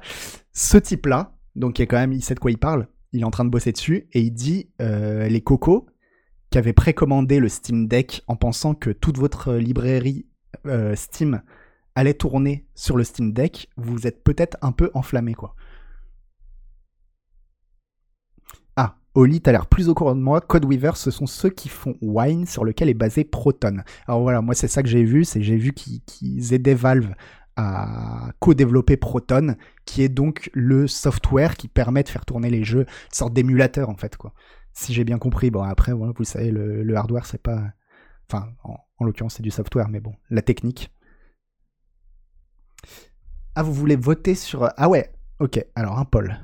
[0.52, 3.50] Ce type-là, donc il, est sait de quoi il parle, il est en train de
[3.50, 5.86] bosser dessus, et il dit euh, les cocos
[6.50, 10.26] qui avaient précommandé le Steam Deck en pensant que toute votre librairie
[10.66, 11.40] euh, Steam
[11.94, 15.54] allait tourner sur le Steam Deck, vous êtes peut-être un peu enflammé, quoi.
[19.18, 20.40] Oli, t'as l'air plus au courant de moi.
[20.40, 23.78] Codeweaver, ce sont ceux qui font Wine, sur lequel est basé Proton.
[24.06, 27.14] Alors voilà, moi c'est ça que j'ai vu, c'est j'ai vu qu'ils aidaient Valve
[27.56, 32.82] à co-développer Proton, qui est donc le software qui permet de faire tourner les jeux,
[32.82, 34.34] une sorte d'émulateur en fait quoi.
[34.72, 37.72] Si j'ai bien compris, bon après vous savez le, hardware c'est pas,
[38.30, 40.94] enfin en, l'occurrence c'est du software, mais bon la technique.
[43.56, 46.38] Ah vous voulez voter sur ah ouais ok alors un Paul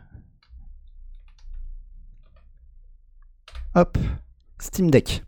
[3.75, 3.99] Hop,
[4.61, 5.25] Steam Deck.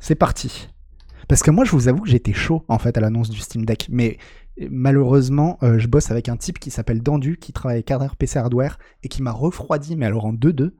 [0.00, 0.68] C'est parti.
[1.28, 3.64] Parce que moi, je vous avoue que j'étais chaud en fait à l'annonce du Steam
[3.64, 4.18] Deck, mais
[4.70, 8.38] malheureusement, euh, je bosse avec un type qui s'appelle Dandu, qui travaille avec Hardware PC
[8.38, 10.74] Hardware et qui m'a refroidi, mais alors en 2-2.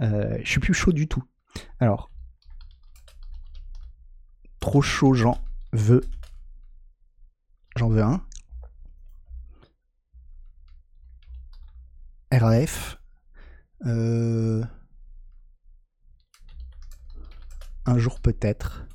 [0.00, 1.22] Euh, je suis plus chaud du tout.
[1.80, 2.10] Alors,
[4.60, 5.38] trop chaud, j'en
[5.72, 6.02] veux.
[7.76, 8.22] J'en veux un.
[12.30, 12.98] RAF.
[13.86, 14.62] Euh,
[17.86, 18.86] un jour peut-être.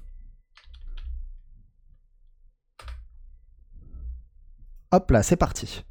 [4.91, 5.84] Hop là, c'est parti.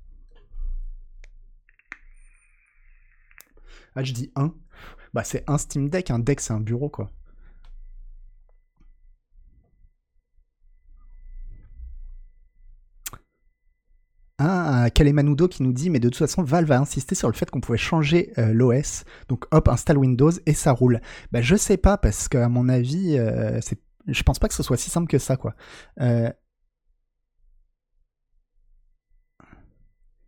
[3.95, 4.55] Ah, je dis un.
[5.15, 6.11] Bah, c'est un Steam Deck.
[6.11, 7.11] Un deck, c'est un bureau, quoi.
[14.39, 17.51] Ah, Kalemanudo qui nous dit, mais de toute façon, Valve a insisté sur le fait
[17.51, 19.05] qu'on pouvait changer euh, l'OS.
[19.29, 21.01] Donc, hop, installe Windows et ça roule.
[21.33, 23.81] Bah, je sais pas, parce qu'à mon avis, euh, c'est...
[24.07, 25.55] je pense pas que ce soit si simple que ça, quoi.
[26.01, 26.31] Euh,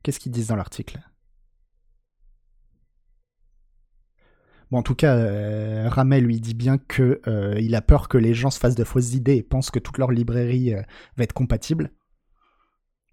[0.02, 1.00] Qu'est-ce qu'ils disent dans l'article?
[4.70, 8.16] Bon, en tout cas, euh, Ramel lui dit bien que euh, il a peur que
[8.18, 10.72] les gens se fassent de fausses idées et pensent que toute leur librairie
[11.16, 11.90] va être compatible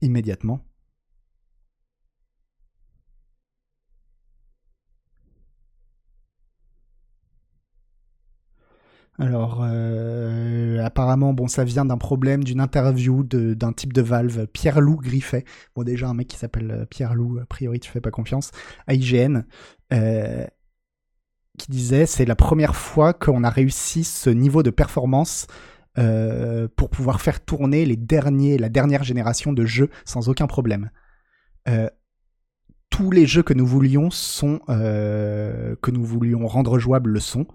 [0.01, 0.61] immédiatement.
[9.17, 14.97] Alors, euh, apparemment, bon, ça vient d'un problème, d'une interview d'un type de Valve, Pierre-Loup
[14.97, 15.45] Griffet.
[15.75, 18.51] Bon, déjà, un mec qui s'appelle euh, Pierre-Loup, a priori, tu fais pas confiance,
[18.87, 19.43] à IGN,
[19.93, 20.45] euh,
[21.57, 25.47] qui disait c'est la première fois qu'on a réussi ce niveau de performance
[26.75, 30.89] pour pouvoir faire tourner la dernière génération de jeux sans aucun problème.
[32.89, 37.47] tous les jeux que nous voulions sont que nous voulions rendre jouables le sont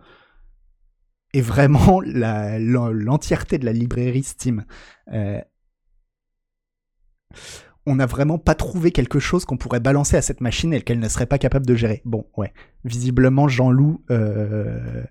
[1.33, 4.65] est vraiment l'entièreté de la librairie Steam.
[5.13, 5.41] Euh,
[7.87, 10.99] on n'a vraiment pas trouvé quelque chose qu'on pourrait balancer à cette machine et qu'elle
[10.99, 12.03] ne serait pas capable de gérer.
[12.05, 12.53] Bon, ouais.
[12.85, 15.05] Visiblement, Jean-Loup, euh,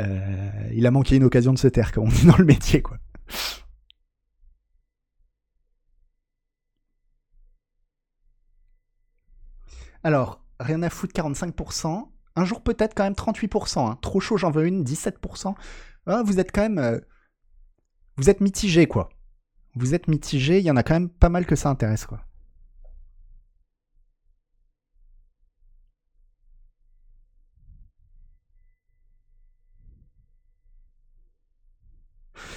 [0.00, 2.82] euh, il a manqué une occasion de se taire, comme on dit dans le métier,
[2.82, 2.98] quoi.
[10.02, 12.08] Alors, rien à foutre, 45%.
[12.38, 13.80] Un jour peut-être quand même 38%.
[13.80, 13.98] Hein.
[14.00, 15.54] Trop chaud, j'en veux une, 17%.
[16.06, 16.78] Ah, vous êtes quand même...
[16.78, 17.00] Euh,
[18.16, 19.08] vous êtes mitigé, quoi.
[19.74, 22.20] Vous êtes mitigé, il y en a quand même pas mal que ça intéresse, quoi.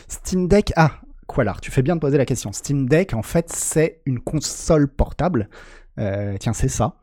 [0.07, 2.51] Steam Deck, ah, quoi là Tu fais bien de poser la question.
[2.51, 5.49] Steam Deck, en fait, c'est une console portable.
[5.97, 6.97] Euh, tiens, c'est ça.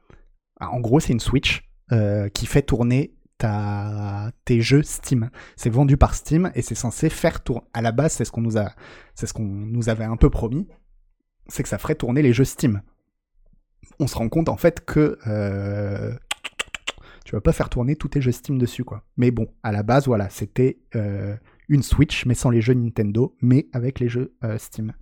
[0.60, 1.67] Ah, en gros, c'est une Switch.
[1.90, 5.30] Euh, qui fait tourner ta, tes jeux Steam.
[5.56, 7.66] C'est vendu par Steam et c'est censé faire tourner.
[7.72, 8.56] À la base, c'est ce qu'on nous
[9.14, 10.68] ce qu'on nous avait un peu promis,
[11.46, 12.82] c'est que ça ferait tourner les jeux Steam.
[13.98, 16.14] On se rend compte en fait que euh,
[17.24, 19.04] tu vas pas faire tourner tous tes jeux Steam dessus quoi.
[19.16, 21.34] Mais bon, à la base, voilà, c'était euh,
[21.70, 24.92] une Switch mais sans les jeux Nintendo, mais avec les jeux Steam.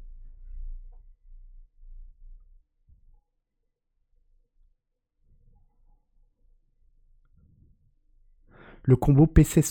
[8.87, 9.63] Le combo PC,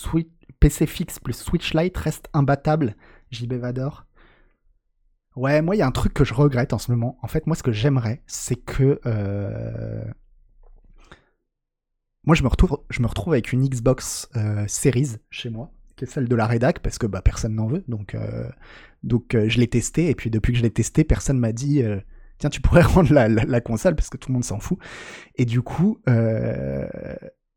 [0.59, 2.95] PC fixe plus Switch Lite reste imbattable.
[3.31, 4.05] JB Vador.
[5.35, 7.17] Ouais, moi, il y a un truc que je regrette en ce moment.
[7.21, 8.99] En fait, moi, ce que j'aimerais, c'est que.
[9.05, 10.03] Euh,
[12.25, 16.35] moi, je me, retrouve, avec une Xbox euh, Series chez moi, qui est celle de
[16.35, 17.83] la rédac, parce que bah, personne n'en veut.
[17.87, 18.49] Donc, euh,
[19.03, 21.83] je l'ai testé, et puis depuis que je l'ai testé, personne m'a dit
[22.37, 24.79] tiens, tu pourrais rendre la, console, parce que tout le monde s'en fout.
[25.35, 25.99] Et du coup,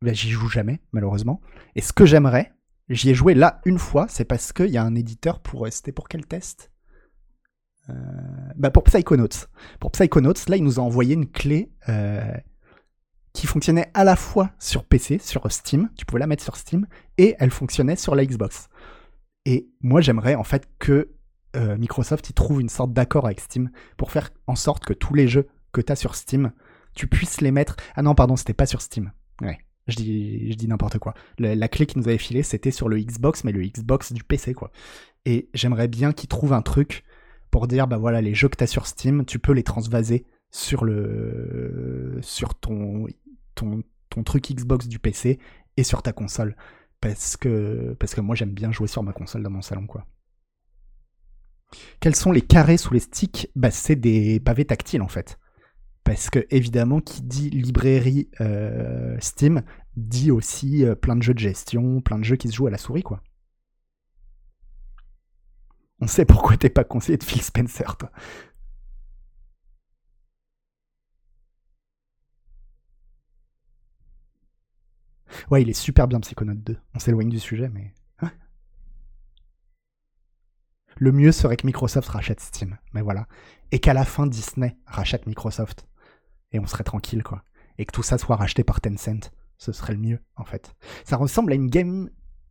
[0.02, 1.40] ben, j'y joue jamais, malheureusement.
[1.74, 2.52] Et ce que j'aimerais,
[2.88, 5.66] j'y ai joué là une fois, c'est parce qu'il y a un éditeur pour.
[5.70, 6.70] C'était pour quel test?
[7.90, 7.94] Euh,
[8.56, 9.46] bah Pour Psychonauts.
[9.80, 12.32] Pour Psychonauts, là, il nous a envoyé une clé euh,
[13.32, 16.86] qui fonctionnait à la fois sur PC, sur Steam, tu pouvais la mettre sur Steam,
[17.16, 18.68] et elle fonctionnait sur la Xbox.
[19.44, 21.14] Et moi, j'aimerais en fait que
[21.56, 25.14] euh, Microsoft y trouve une sorte d'accord avec Steam pour faire en sorte que tous
[25.14, 26.52] les jeux que tu as sur Steam,
[26.94, 27.76] tu puisses les mettre.
[27.94, 29.12] Ah non, pardon, c'était pas sur Steam.
[29.40, 29.58] Ouais.
[29.88, 31.14] Je dis, n'importe quoi.
[31.38, 34.52] La, clé qu'ils nous avait filée, c'était sur le Xbox, mais le Xbox du PC,
[34.52, 34.70] quoi.
[35.24, 37.04] Et j'aimerais bien qu'ils trouvent un truc
[37.50, 40.26] pour dire, bah voilà, les jeux que tu as sur Steam, tu peux les transvaser
[40.50, 43.06] sur le, sur ton,
[43.54, 45.38] ton, ton truc Xbox du PC
[45.78, 46.54] et sur ta console.
[47.00, 50.06] Parce que, parce que moi, j'aime bien jouer sur ma console dans mon salon, quoi.
[52.00, 53.50] Quels sont les carrés sous les sticks?
[53.56, 55.38] Bah, c'est des pavés tactiles, en fait
[56.08, 59.62] parce que évidemment qui dit librairie euh, Steam
[59.94, 62.70] dit aussi euh, plein de jeux de gestion, plein de jeux qui se jouent à
[62.70, 63.22] la souris quoi.
[66.00, 68.10] On sait pourquoi t'es pas conseiller de Phil Spencer, toi.
[75.50, 76.78] Ouais, il est super bien Psychonaut 2.
[76.94, 77.92] On s'éloigne du sujet, mais.
[78.20, 78.30] Hein
[80.96, 82.78] le mieux serait que Microsoft rachète Steam.
[82.94, 83.26] Mais voilà.
[83.72, 85.87] Et qu'à la fin, Disney rachète Microsoft.
[86.52, 87.44] Et on serait tranquille, quoi.
[87.78, 89.30] Et que tout ça soit racheté par Tencent.
[89.58, 90.74] Ce serait le mieux, en fait.
[91.04, 92.10] Ça ressemble à une Game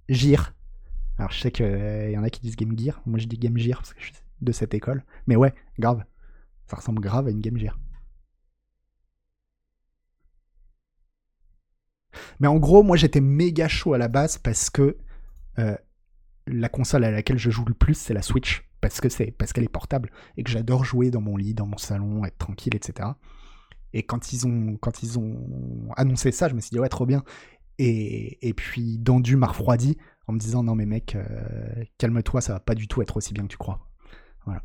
[0.10, 0.54] Gear.
[1.18, 3.02] Alors, je sais qu'il euh, y en a qui disent Game Gear.
[3.06, 5.04] Moi, je dis Game Gear parce que je suis de cette école.
[5.26, 6.04] Mais ouais, grave.
[6.68, 7.78] Ça ressemble grave à une Game Gear.
[12.39, 14.98] Mais en gros, moi j'étais méga chaud à la base parce que
[15.60, 15.76] euh,
[16.48, 18.64] la console à laquelle je joue le plus, c'est la Switch.
[18.80, 21.66] Parce que c'est parce qu'elle est portable et que j'adore jouer dans mon lit, dans
[21.66, 23.10] mon salon, être tranquille, etc.
[23.94, 27.06] Et quand ils ont, quand ils ont annoncé ça, je me suis dit ouais trop
[27.06, 27.24] bien.
[27.80, 32.54] Et, et puis Dandu m'a refroidi en me disant non mais mec, euh, calme-toi, ça
[32.54, 33.88] va pas du tout être aussi bien que tu crois.
[34.46, 34.62] Voilà.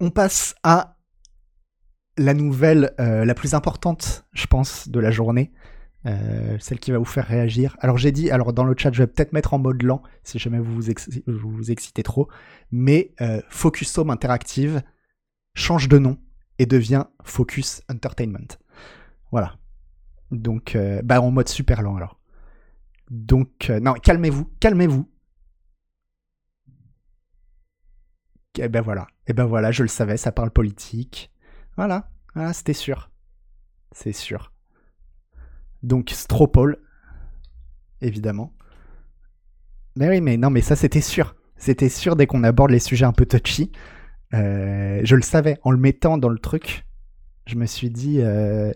[0.00, 0.96] On passe à
[2.16, 5.52] la nouvelle euh, la plus importante, je pense, de la journée.
[6.06, 7.78] Euh, celle qui va vous faire réagir.
[7.80, 10.38] Alors j'ai dit, alors dans le chat, je vais peut-être mettre en mode lent si
[10.38, 12.28] jamais vous vous, vous, excitez trop,
[12.70, 14.82] mais euh, Focus Home Interactive
[15.54, 16.18] change de nom
[16.58, 18.58] et devient Focus Entertainment.
[19.30, 19.56] Voilà.
[20.30, 22.18] Donc, euh, bah en mode super lent alors.
[23.10, 25.08] Donc, non, calmez-vous, calmez-vous.
[28.56, 31.32] Et eh ben voilà, et eh ben voilà, je le savais, ça parle politique.
[31.76, 33.10] Voilà, voilà, c'était sûr.
[33.90, 34.52] C'est sûr.
[35.82, 36.78] Donc Stropole,
[38.00, 38.54] évidemment.
[39.96, 41.34] Mais oui, mais non, mais ça c'était sûr.
[41.56, 43.72] C'était sûr dès qu'on aborde les sujets un peu touchy.
[44.34, 46.84] Euh, je le savais, en le mettant dans le truc,
[47.46, 48.20] je me suis dit...
[48.20, 48.72] Euh,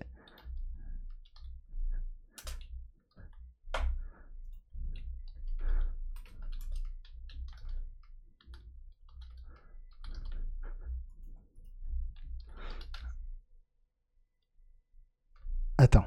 [15.81, 16.05] Attends.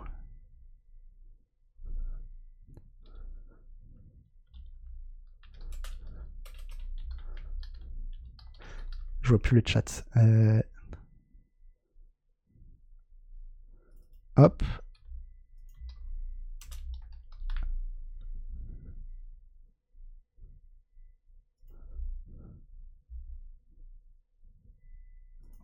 [9.20, 10.03] Je vois plus le chat.
[10.17, 10.61] Euh,
[14.37, 14.63] hop.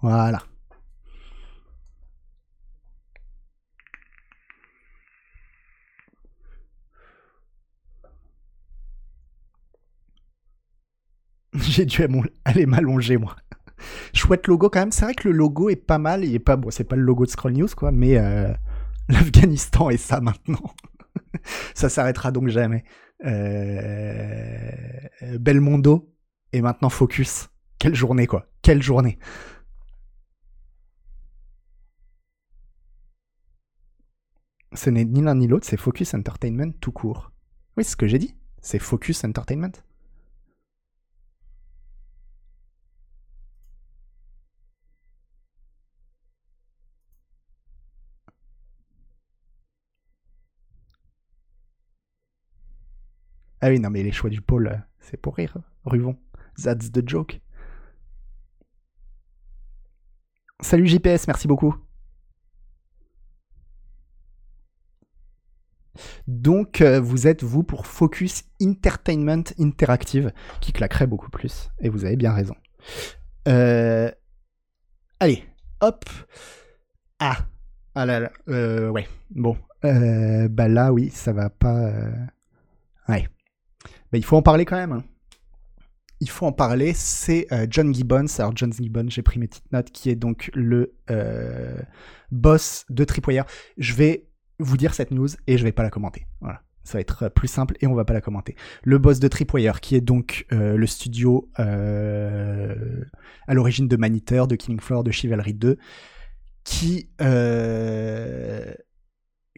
[0.02, 0.42] Voilà.
[11.54, 12.06] J'ai dû
[12.46, 13.36] aller m'allonger, moi.
[14.14, 14.92] Chouette logo quand même.
[14.92, 16.24] C'est vrai que le logo est pas mal.
[16.24, 18.54] Il est pas bon, c'est pas le logo de Scroll News, quoi, mais euh,
[19.10, 20.74] l'Afghanistan est ça maintenant.
[21.74, 22.84] ça s'arrêtera donc jamais.
[23.26, 24.72] Euh,
[25.40, 26.14] Belmondo
[26.54, 27.50] et maintenant Focus.
[27.80, 28.48] Quelle journée, quoi.
[28.62, 29.20] Quelle journée.
[34.74, 37.32] Ce n'est ni l'un ni l'autre, c'est Focus Entertainment tout court.
[37.78, 38.36] Oui, c'est ce que j'ai dit.
[38.62, 39.72] C'est Focus Entertainment.
[53.62, 56.16] Ah oui, non, mais les choix du pôle, euh, c'est pour rire, Ruvon.
[56.64, 57.40] That's the joke.
[60.60, 61.76] Salut JPS, merci beaucoup.
[66.28, 70.32] Donc, euh, vous êtes, vous, pour Focus Entertainment Interactive,
[70.62, 71.72] qui claquerait beaucoup plus.
[71.80, 72.56] Et vous avez bien raison.
[73.48, 74.12] Euh,
[75.20, 75.44] allez,
[75.82, 76.06] hop.
[77.20, 77.38] Ah.
[77.96, 78.92] Ah là là.
[78.92, 79.08] ouais.
[79.32, 79.58] Bon.
[79.82, 81.92] bah là, oui, ça va pas.
[83.10, 83.28] Ouais
[84.14, 84.92] il faut en parler quand même.
[84.92, 85.04] Hein.
[86.20, 86.94] Il faut en parler.
[86.94, 88.26] C'est euh, John Gibbons.
[88.40, 91.78] Alors, John Gibbons, j'ai pris mes petites notes, qui est donc le euh,
[92.32, 93.46] boss de Tripwire.
[93.78, 94.28] Je vais
[94.60, 96.26] vous dire cette news et je vais pas la commenter.
[96.42, 96.64] Voilà.
[96.84, 98.56] Ça va être plus simple et on va pas la commenter.
[98.82, 102.74] Le boss de Tripwire, qui est donc euh, le studio à
[103.54, 105.78] l'origine de Maniteur, de Killing Floor, de Chivalry 2,
[106.64, 107.10] qui,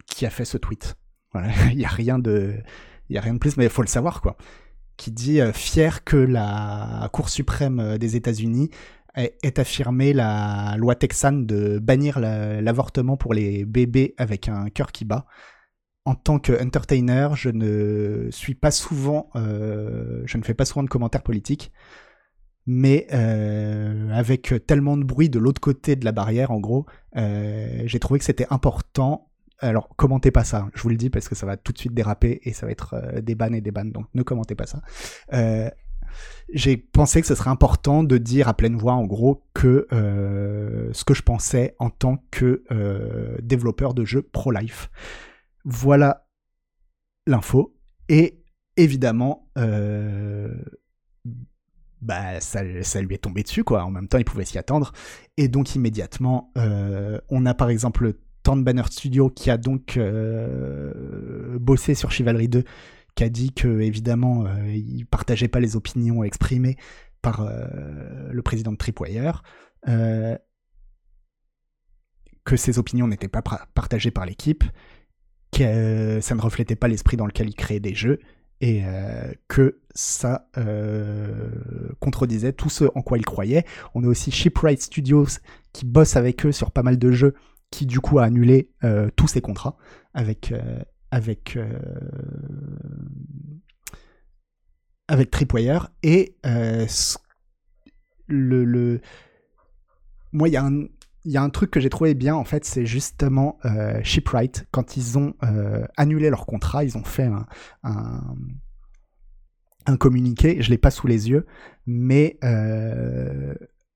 [0.08, 0.96] qui a fait ce tweet.
[1.32, 1.50] Voilà.
[1.72, 2.56] Il n'y a rien de
[3.10, 4.38] il n'y a rien de plus, mais il faut le savoir, quoi.
[4.98, 8.70] Qui dit euh, fier que la Cour suprême euh, des États-Unis
[9.16, 15.06] ait, affirmé la loi texane de bannir l'avortement pour les bébés avec un cœur qui
[15.06, 15.26] bat.
[16.06, 20.90] En tant qu'entertainer, je ne suis pas souvent, euh, je ne fais pas souvent de
[20.90, 21.72] commentaires politiques,
[22.66, 26.86] mais avec tellement de bruit de l'autre côté de la barrière, en gros,
[27.16, 29.29] j'ai trouvé que c'était important
[29.62, 31.94] alors, commentez pas ça, je vous le dis parce que ça va tout de suite
[31.94, 34.66] déraper et ça va être euh, des bannes et des bannes, donc ne commentez pas
[34.66, 34.82] ça.
[35.34, 35.70] Euh,
[36.54, 40.90] j'ai pensé que ce serait important de dire à pleine voix, en gros, que euh,
[40.94, 42.64] ce que je pensais en tant que
[43.42, 44.90] développeur de jeux pro-life.
[45.66, 46.26] Voilà
[47.28, 47.78] l'info.
[48.08, 48.44] Et
[48.76, 49.52] évidemment,
[52.02, 53.84] bah, ça, ça, lui est tombé dessus, quoi.
[53.84, 54.94] En même temps, il pouvait s'y attendre.
[55.38, 56.52] Et donc, immédiatement,
[57.30, 58.16] on a par exemple
[58.50, 60.00] Tan Banner Studio qui a donc
[61.60, 62.64] bossé sur Chivalry 2
[63.20, 66.78] qui a dit que évidemment euh, il partageait pas les opinions exprimées
[67.22, 67.68] par euh,
[68.32, 69.44] le président de Tripwire,
[69.90, 70.38] euh,
[72.46, 74.64] que ces opinions n'étaient pas partagées par l'équipe,
[75.52, 78.20] que ça ne reflétait pas l'esprit dans lequel il créait des jeux
[78.62, 78.84] et
[79.48, 80.50] que ça
[82.00, 83.66] contredisait tout ce en quoi il croyait.
[83.96, 85.28] On a aussi Shipwright Studios
[85.72, 87.36] qui bosse avec eux sur pas mal de jeux
[87.72, 88.72] qui du coup a annulé
[89.16, 89.78] tous ses contrats
[90.14, 90.84] avec, euh,
[95.08, 95.90] avec Tripwire.
[96.04, 96.86] Et euh,
[98.28, 99.02] le,
[100.32, 100.54] moi, il
[101.26, 104.98] y a un truc que j'ai trouvé bien en fait, c'est justement euh, Shipwright quand
[104.98, 105.34] ils ont
[105.98, 107.48] annulé leur contrat, ils ont fait un,
[107.84, 108.36] un,
[109.86, 110.62] un communiqué.
[110.62, 111.46] Je l'ai pas sous les yeux,
[111.86, 112.38] mais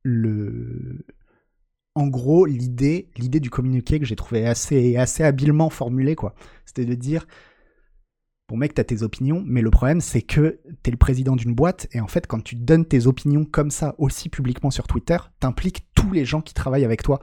[0.04, 1.06] le
[1.96, 6.34] en gros, l'idée, l'idée du communiqué que j'ai trouvé assez, assez habilement formulée, quoi,
[6.66, 7.28] c'était de dire,
[8.50, 11.88] bon mec, t'as tes opinions, mais le problème, c'est que t'es le président d'une boîte,
[11.92, 15.86] et en fait, quand tu donnes tes opinions comme ça, aussi publiquement sur Twitter, t'impliques
[15.94, 17.20] tous les gens qui travaillent avec toi.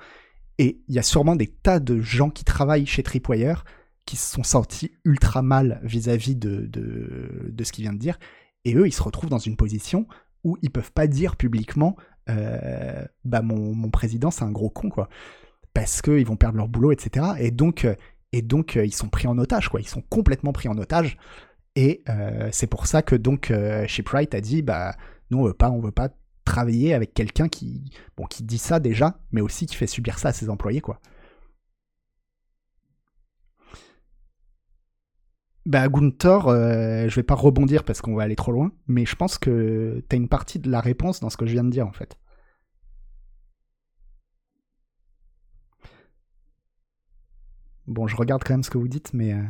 [0.58, 3.64] Et il y a sûrement des tas de gens qui travaillent chez Tripwire
[4.06, 8.18] qui se sont sentis ultra mal vis-à-vis de, de, de ce qu'il vient de dire,
[8.64, 10.06] et eux, ils se retrouvent dans une position
[10.44, 11.96] où ils peuvent pas dire publiquement
[12.31, 15.09] euh, bah mon, président c'est un gros con quoi.
[15.74, 17.95] Parce qu'ils vont perdre leur boulot etc et donc euh,
[18.33, 19.81] et donc euh, ils sont pris en otage quoi.
[19.81, 21.16] Ils sont complètement pris en otage.
[21.76, 22.03] Et
[22.51, 23.53] c'est pour ça que donc
[23.87, 24.97] Shipwright a dit bah
[25.31, 26.11] nous on veut pas on veut pas
[26.45, 30.31] travailler avec quelqu'un qui bon qui dit ça déjà mais aussi qui fait subir ça
[30.31, 31.01] à ses employés quoi
[35.66, 39.14] Bah Gunther, euh, je vais pas rebondir parce qu'on va aller trop loin, mais je
[39.16, 41.86] pense que t'as une partie de la réponse dans ce que je viens de dire
[41.86, 42.18] en fait.
[47.86, 49.42] Bon, je regarde quand même ce que vous dites, mais euh,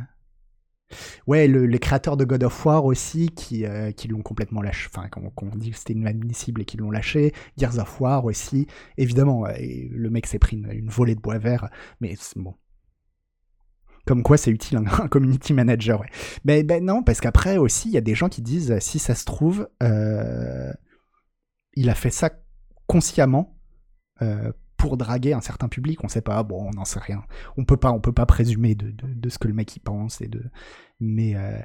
[1.27, 5.07] ouais, les créateurs de God of War aussi qui, euh, qui l'ont complètement lâché, enfin
[5.09, 7.33] qu'on dit que c'était inadmissible et qui l'ont lâché.
[7.57, 11.69] Gears of War aussi, évidemment, le mec s'est pris une, une, volée de bois vert,
[12.01, 12.55] mais bon,
[14.11, 16.01] comme quoi c'est utile un, community manager.
[16.01, 16.63] Ouais.
[16.63, 19.23] Ben non, parce qu'après aussi, il y a des gens qui disent, si ça se
[19.23, 20.73] trouve, euh,
[21.75, 22.29] il a fait ça
[22.87, 23.57] consciemment
[24.21, 26.03] euh, pour draguer un certain public.
[26.03, 27.23] On sait pas, bon, on n'en sait rien.
[27.55, 30.19] On peut pas, on peut pas présumer de, de, ce que le mec y pense
[30.19, 30.43] et de,
[30.99, 31.57] mais euh,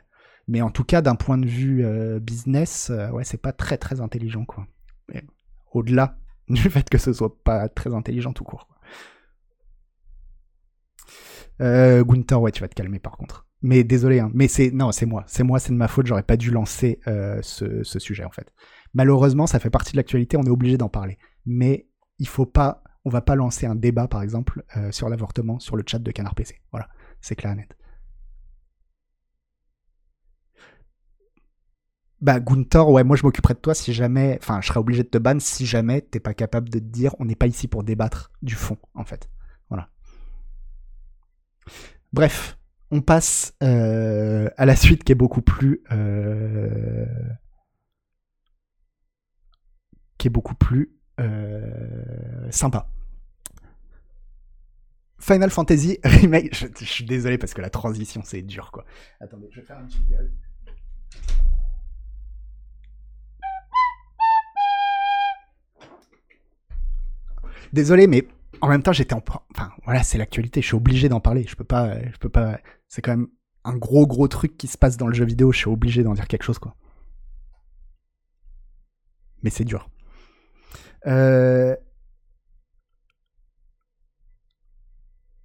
[0.47, 1.84] mais en tout cas, d'un point de vue
[2.20, 4.68] business, ouais, c'est pas très très intelligent quoi.
[5.72, 6.16] Au-delà
[6.49, 8.68] du fait que ce soit pas très intelligent tout court.
[11.61, 13.46] Euh, Gunther, ouais, tu vas te calmer par contre.
[13.62, 14.30] Mais désolé, hein.
[14.34, 16.07] mais c'est non, c'est moi, c'est moi, c'est de ma faute.
[16.07, 18.52] J'aurais pas dû lancer euh, ce, sujet en fait.
[18.94, 20.36] Malheureusement, ça fait partie de l'actualité.
[20.36, 21.18] On est obligé d'en parler.
[21.46, 21.88] Mais
[22.18, 22.50] il faut
[23.04, 26.11] on va pas lancer un débat par exemple euh, sur l'avortement sur le chat de
[26.11, 26.61] Canard PC.
[26.72, 26.88] Voilà,
[27.20, 27.76] c'est clair et net.
[32.20, 35.09] Bah Gunther, ouais, moi je m'occuperai de toi si jamais, enfin je serai obligé de
[35.09, 37.84] te ban si jamais t'es pas capable de te dire on n'est pas ici pour
[37.84, 39.28] débattre du fond en fait.
[42.12, 42.59] Bref,
[42.91, 47.07] on passe euh, à la suite qui est beaucoup plus euh,
[50.19, 52.89] qui est beaucoup plus euh, sympa.
[55.19, 56.55] Final Fantasy Remake.
[56.55, 58.85] Je, je, suis désolé parce que la transition c'est dur quoi.
[59.21, 60.31] Attendez, je vais faire un jingle.
[67.73, 68.27] Désolé, mais
[68.61, 69.22] en même temps, j'étais en,
[69.54, 70.61] enfin, voilà, c'est l'actualité.
[70.61, 71.44] Je suis obligé d'en parler.
[71.48, 72.59] Je peux pas, je peux pas.
[72.88, 73.28] C'est quand même
[73.64, 75.52] un gros, gros truc qui se passe dans le jeu vidéo.
[75.52, 76.76] Je suis obligé d'en dire quelque chose, quoi.
[79.42, 79.88] Mais c'est dur.
[81.07, 81.76] Euh...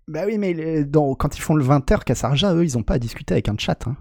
[0.07, 0.85] Bah oui, mais
[1.17, 3.87] quand ils font le 20h, Kassarja, eux, ils ont pas à discuter avec un chat.
[3.87, 3.95] Hein.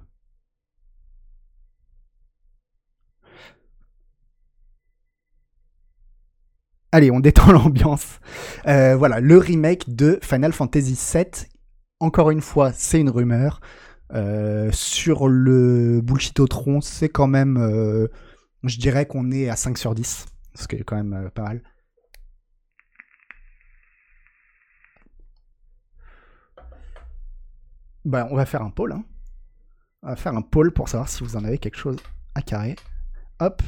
[6.93, 8.21] Allez, on détend l'ambiance.
[8.67, 11.47] Euh, voilà, le remake de Final Fantasy VII.
[12.01, 13.61] Encore une fois, c'est une rumeur.
[14.13, 17.59] Euh, sur le Bullshitotron, c'est quand même...
[17.59, 18.09] Euh,
[18.65, 20.27] je dirais qu'on est à 5 sur 10.
[20.55, 21.63] Ce qui est quand même pas mal.
[28.05, 28.93] Ben, on va faire un pôle.
[28.93, 29.05] Hein.
[30.03, 31.99] On va faire un pôle pour savoir si vous en avez quelque chose
[32.35, 32.75] à carrer.
[33.39, 33.63] Hop,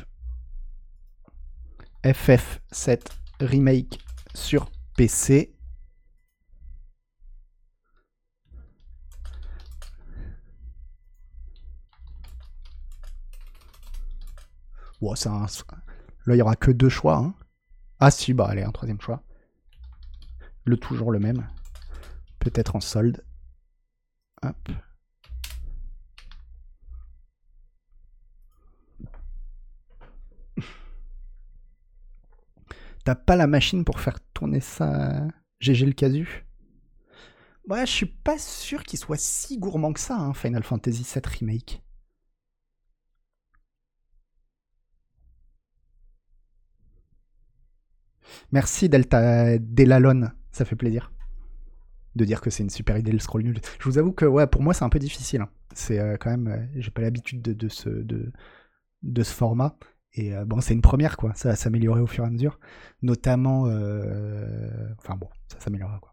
[2.05, 3.01] FF7
[3.41, 3.99] Remake
[4.35, 5.53] sur PC.
[15.17, 15.47] C'est un...
[16.27, 17.17] Là, il n'y aura que deux choix.
[17.17, 17.35] Hein.
[17.99, 19.23] Ah si, bah allez, un troisième choix.
[20.65, 21.49] Le toujours le même.
[22.39, 23.25] Peut-être en solde.
[33.05, 35.27] T'as pas la machine pour faire tourner ça
[35.61, 36.47] GG le casu?
[37.69, 41.23] Ouais, je suis pas sûr qu'il soit si gourmand que ça, hein, Final Fantasy VII
[41.39, 41.83] Remake.
[48.51, 51.13] Merci Delta Delalon, ça fait plaisir
[52.15, 53.61] de dire que c'est une super idée le scroll nul.
[53.79, 55.43] Je vous avoue que pour moi c'est un peu difficile.
[55.43, 55.49] Hein.
[55.75, 59.77] C'est euh, quand même, euh, j'ai pas l'habitude de, de, ce format.
[60.15, 62.59] Et euh, bon, c'est une première quoi, ça va s'améliorer au fur et à mesure.
[63.03, 63.63] Notamment,
[64.99, 66.13] enfin bon, ça s'améliorera quoi.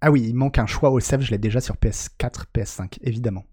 [0.00, 3.44] Ah oui, il manque un choix au save, je l'ai déjà sur PS4, PS5, évidemment.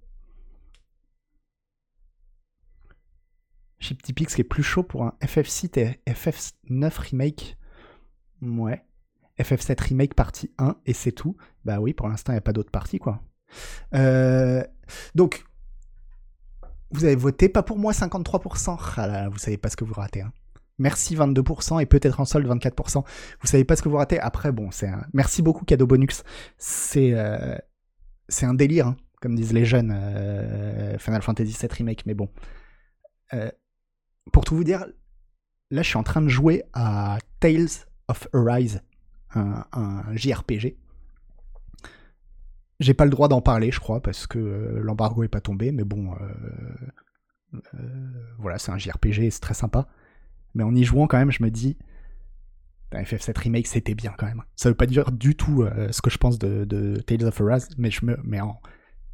[3.80, 7.58] Chip Typix qui est plus chaud pour un FF6 et FF9 remake.
[8.42, 8.84] Ouais.
[9.40, 11.36] FF7 remake partie 1 et c'est tout.
[11.66, 13.22] Bah oui, pour l'instant, il n'y a pas d'autres parties, quoi.
[13.94, 14.64] Euh,
[15.14, 15.46] donc,
[16.92, 18.78] vous avez voté, pas pour moi 53%.
[18.98, 20.22] Ah là vous savez pas ce que vous ratez.
[20.22, 20.32] Hein.
[20.78, 23.04] Merci 22% et peut-être en solde 24%.
[23.42, 24.20] Vous savez pas ce que vous ratez.
[24.20, 25.06] Après, bon, c'est un...
[25.14, 26.24] Merci beaucoup, cadeau bonus.
[26.58, 27.58] C'est euh,
[28.28, 29.94] c'est un délire, hein, comme disent les jeunes.
[29.96, 32.30] Euh, Final Fantasy VII Remake, mais bon
[34.32, 34.86] pour tout vous dire,
[35.72, 37.70] là je suis en train de jouer à Tales
[38.08, 38.82] of Arise,
[39.34, 40.78] un, JRPG.
[42.80, 45.72] J'ai pas le droit d'en parler, je crois, parce que euh, l'embargo est pas tombé,
[45.72, 47.80] mais bon, euh, euh,
[48.38, 49.88] voilà, c'est un JRPG, c'est très sympa.
[50.56, 51.78] Mais en y jouant quand même, je me dis,
[52.92, 54.44] FF7 Remake, c'était bien quand même.
[54.56, 57.92] Ça veut pas dire du tout ce que je pense de, Tales of Arise, mais
[57.92, 58.40] je me, mais,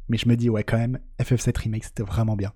[0.08, 2.52] mais je me dis, ouais, quand même, FF7 Remake, c'était vraiment bien.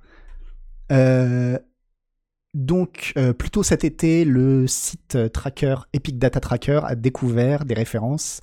[2.54, 8.40] Donc, plutôt cet été, le site tracker Epic Data Tracker a découvert des références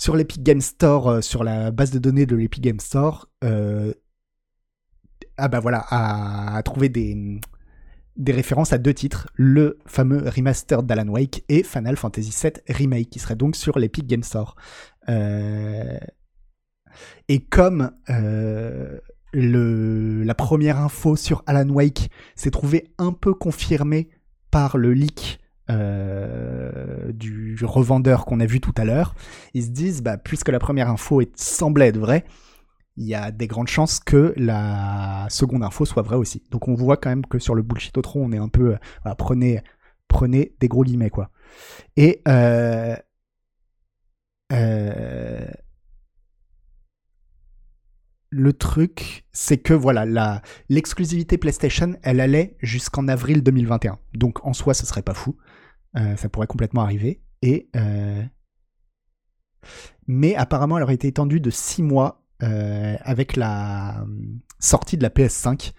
[0.00, 3.28] sur l'Epic Game Store, euh, sur la base de données de l'Epic Game Store.
[3.44, 3.92] Euh,
[5.36, 7.38] ah bah a, trouvé des,
[8.26, 13.18] références à deux titres, le fameux remaster d'Alan Wake et Final Fantasy VII Remake, qui
[13.18, 14.56] serait donc sur l'Epic Game Store.
[15.06, 16.00] et
[17.50, 17.90] comme
[19.34, 24.08] la première info sur Alan Wake s'est trouvée un peu confirmée
[24.50, 25.40] par le leak
[25.70, 29.14] euh, du revendeur qu'on a vu tout à l'heure.
[29.54, 32.24] Ils se disent, bah, puisque la première info est, semblait être vraie,
[32.96, 36.42] il y a des grandes chances que la seconde info soit vraie aussi.
[36.50, 39.14] Donc on voit quand même que sur le bullshit tronc, on est un peu, voilà,
[39.16, 39.60] prenez,
[40.08, 41.30] prenez des gros guillemets quoi.
[41.96, 42.96] Et euh,
[44.52, 45.46] euh,
[48.30, 53.98] le truc, c'est que voilà, l'exclusivité PlayStation, elle allait jusqu'en avril 2021.
[54.14, 55.36] Donc en soi, ce serait pas fou.
[55.96, 57.20] Euh, ça pourrait complètement arriver.
[57.44, 58.22] Euh,
[60.06, 64.04] mais apparemment, elle aurait été étendue de 6 mois euh, avec la
[64.58, 65.72] sortie de la PS5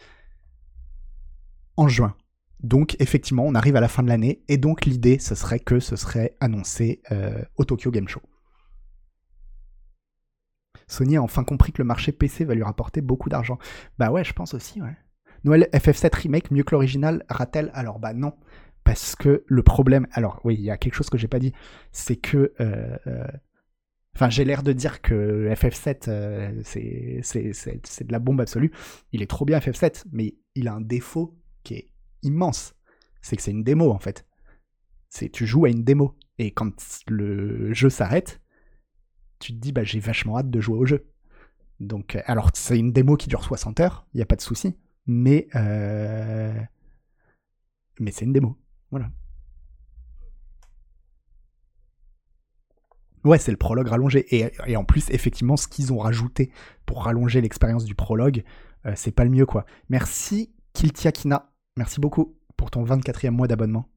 [1.77, 2.15] en juin.
[2.61, 5.79] Donc effectivement, on arrive à la fin de l'année et donc l'idée, ce serait que
[5.79, 7.01] ce serait annoncé
[7.57, 8.21] au Tokyo Game Show.
[10.87, 13.57] Sony a enfin compris que le marché PC va lui rapporter beaucoup d'argent.
[13.97, 14.95] Bah ouais, je pense aussi, ouais.
[15.43, 18.33] Noël FF7 Remake, mieux que l'original, Ratel Alors bah non.
[18.83, 20.07] Parce que le problème.
[20.11, 21.53] Alors oui, il y a quelque chose que j'ai pas dit.
[21.91, 22.53] C'est que.
[22.59, 23.27] Euh, euh,
[24.15, 28.71] enfin, j'ai l'air de dire que FF7, euh, c'est de la bombe absolue.
[29.11, 31.89] Il est trop bien FF7, mais il a un défaut qui est
[32.23, 32.75] immense.
[33.21, 34.25] C'est que c'est une démo en fait.
[35.09, 36.17] C'est tu joues à une démo.
[36.39, 36.71] Et quand
[37.07, 38.41] le jeu s'arrête,
[39.39, 41.07] tu te dis, bah, j'ai vachement hâte de jouer au jeu.
[41.79, 44.75] Donc, alors, c'est une démo qui dure 60 heures, il n'y a pas de souci,
[45.05, 45.47] mais,
[47.99, 48.57] mais c'est une démo.
[48.91, 49.09] Voilà.
[53.23, 54.25] Ouais, c'est le prologue rallongé.
[54.35, 56.51] Et, en plus, effectivement, ce qu'ils ont rajouté
[56.85, 58.43] pour rallonger l'expérience du prologue,
[58.85, 59.65] euh, c'est pas le mieux, quoi.
[59.89, 61.51] Merci, Kiltiakina.
[61.77, 63.87] Merci beaucoup pour ton 24e mois d'abonnement.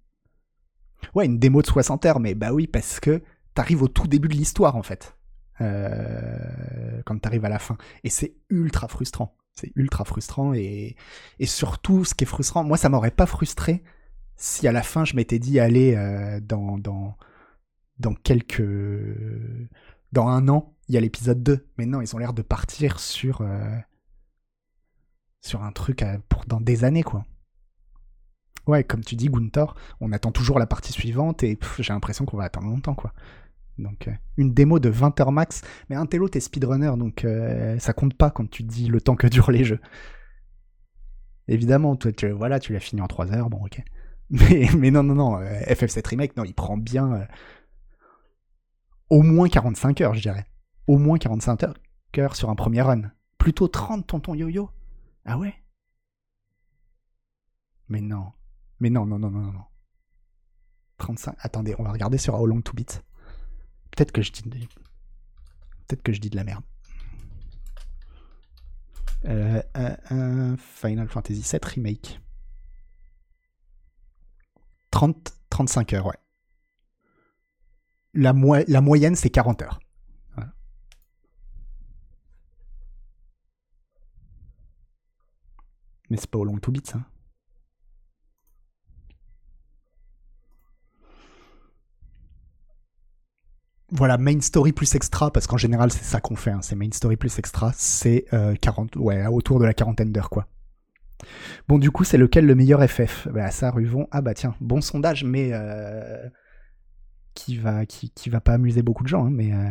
[1.15, 3.23] Ouais, une démo de 60 heures, mais bah oui, parce que
[3.55, 5.17] t'arrives au tout début de l'histoire, en fait.
[5.61, 7.77] Euh, quand tu arrives à la fin.
[8.05, 9.37] Et c'est ultra frustrant.
[9.53, 10.97] C'est ultra frustrant et
[11.45, 13.85] surtout, ce qui est frustrant, moi, ça m'aurait pas frustré
[14.37, 17.17] si à la fin je m'étais dit aller euh, dans, dans,
[17.99, 18.63] dans quelques.
[20.13, 21.67] Dans un an, il y a l'épisode 2.
[21.79, 23.41] Mais non, ils ont l'air de partir sur.
[23.41, 23.77] Euh,
[25.41, 27.25] sur un truc pour dans des années, quoi.
[28.67, 32.39] Ouais, comme tu dis, Gunther, on attend toujours la partie suivante et j'ai l'impression qu'on
[32.39, 33.13] va attendre longtemps, quoi.
[33.79, 37.79] Donc, euh, une démo de 20 heures max, mais un télo, t'es speedrunner, donc euh,
[37.79, 39.81] ça compte pas quand tu dis le temps que durent les jeux.
[41.49, 43.83] Évidemment, tu, voilà, tu l'as fini en 3 heures, bon, ok.
[44.31, 47.27] Mais, non, non, non, euh, FF7 Remake, non, il prend bien
[49.11, 50.47] au moins 45 heures, je dirais.
[50.87, 51.63] Au moins 45
[52.19, 53.11] heures sur un premier run.
[53.39, 54.71] Plutôt 30, tonton yo-yo.
[55.25, 55.55] Ah ouais?
[57.89, 58.33] Mais non.
[58.81, 59.65] Mais non, non, non, non, non.
[60.99, 61.37] 35.
[61.41, 63.05] Attendez, on va regarder sur How Long to Beat.
[63.91, 64.43] Peut-être que je dis.
[64.43, 66.65] Peut-être que je dis de la merde.
[69.27, 72.21] Euh, Final Fantasy VII Remake.
[74.95, 76.15] 30, 35 heures, ouais.
[78.15, 79.81] La, moyenne, c'est 40 heures.
[86.11, 87.01] Mais c'est pas au long to beat, ça.
[93.91, 96.91] Voilà, main story plus extra, parce qu'en général, c'est ça qu'on fait, hein, c'est main
[96.93, 98.27] story plus extra, c'est
[98.61, 100.47] 40, euh, autour de la quarantaine d'heures, quoi.
[101.69, 104.09] Bon, du coup, c'est lequel le meilleur FF Bah, ça, Ruvon.
[104.11, 106.29] Ah, bah tiens, bon sondage, mais euh,
[107.35, 109.53] qui, va, qui, qui, va pas amuser beaucoup de gens, hein, mais.
[109.53, 109.71] Euh,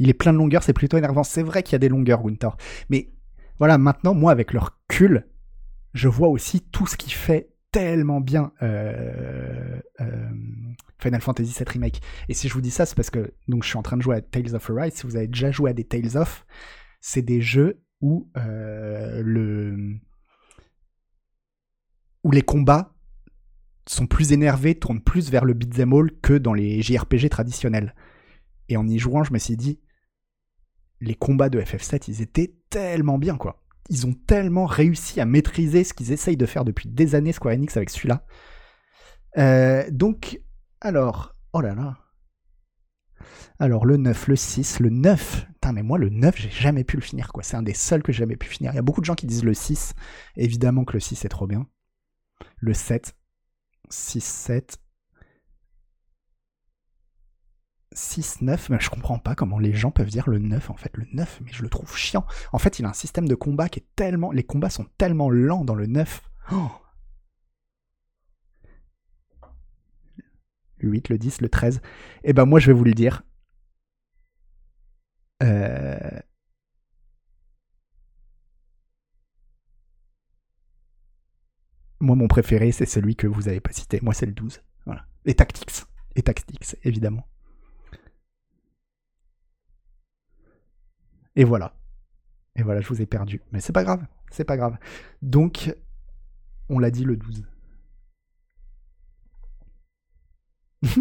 [0.00, 1.22] il est plein de longueurs, c'est plutôt énervant.
[1.22, 2.48] C'est vrai qu'il y a des longueurs, Winter.
[2.90, 3.10] Mais
[3.58, 5.20] voilà, maintenant, moi, avec leur cul,
[5.92, 9.80] je vois aussi tout ce qui fait tellement bien euh,
[10.98, 12.00] Final Fantasy VII Remake.
[12.28, 14.02] Et si je vous dis ça, c'est parce que donc je suis en train de
[14.02, 14.94] jouer à Tales of Arise.
[14.94, 16.44] Si vous avez déjà joué à des Tales of,
[17.00, 19.96] c'est des jeux où le
[22.24, 22.94] où les combats
[23.86, 27.94] sont plus énervés, tournent plus vers le beat'em all que dans les JRPG traditionnels.
[28.68, 29.78] Et en y jouant, je me suis dit,
[31.00, 35.84] les combats de FF7, ils étaient tellement bien, quoi ils ont tellement réussi à maîtriser
[35.84, 38.24] ce qu'ils essayent de faire depuis des années Square Enix avec celui-là.
[39.36, 40.40] Euh, donc,
[40.80, 41.98] alors, oh là là.
[43.58, 45.46] Alors, le 9, le 6, le 9.
[45.54, 47.42] Putain, mais moi, le 9, j'ai jamais pu le finir, quoi.
[47.42, 48.72] C'est un des seuls que j'ai jamais pu finir.
[48.72, 49.94] Il y a beaucoup de gens qui disent le 6.
[50.36, 51.66] Évidemment que le 6 est trop bien.
[52.58, 53.16] Le 7.
[53.90, 54.78] 6, 7.
[57.92, 60.96] 6, 9, mais je comprends pas comment les gens peuvent dire le 9 en fait.
[60.96, 62.26] Le 9, mais je le trouve chiant.
[62.52, 64.32] En fait, il a un système de combat qui est tellement.
[64.32, 66.22] Les combats sont tellement lents dans le 9.
[70.78, 71.80] le 8, le 10, le 13.
[72.24, 73.22] Et ben moi je vais vous le dire.
[75.42, 76.20] Euh,
[82.04, 84.00] moi mon préféré c'est celui que vous avez pas cité.
[84.02, 84.62] Moi c'est le 12.
[84.86, 85.06] Voilà.
[85.24, 85.84] Et Tactics.
[86.14, 87.26] Et Tactics, évidemment.
[91.36, 91.74] Et voilà.
[92.56, 93.42] Et voilà, je vous ai perdu.
[93.52, 94.76] Mais c'est pas grave, c'est pas grave.
[95.22, 95.74] Donc,
[96.68, 97.44] on l'a dit le 12.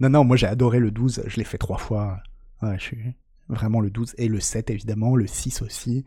[0.00, 2.22] non, non, moi j'ai adoré le 12, je l'ai fait trois fois.
[3.48, 6.04] Vraiment le 12 et le 7 évidemment, le 6 aussi.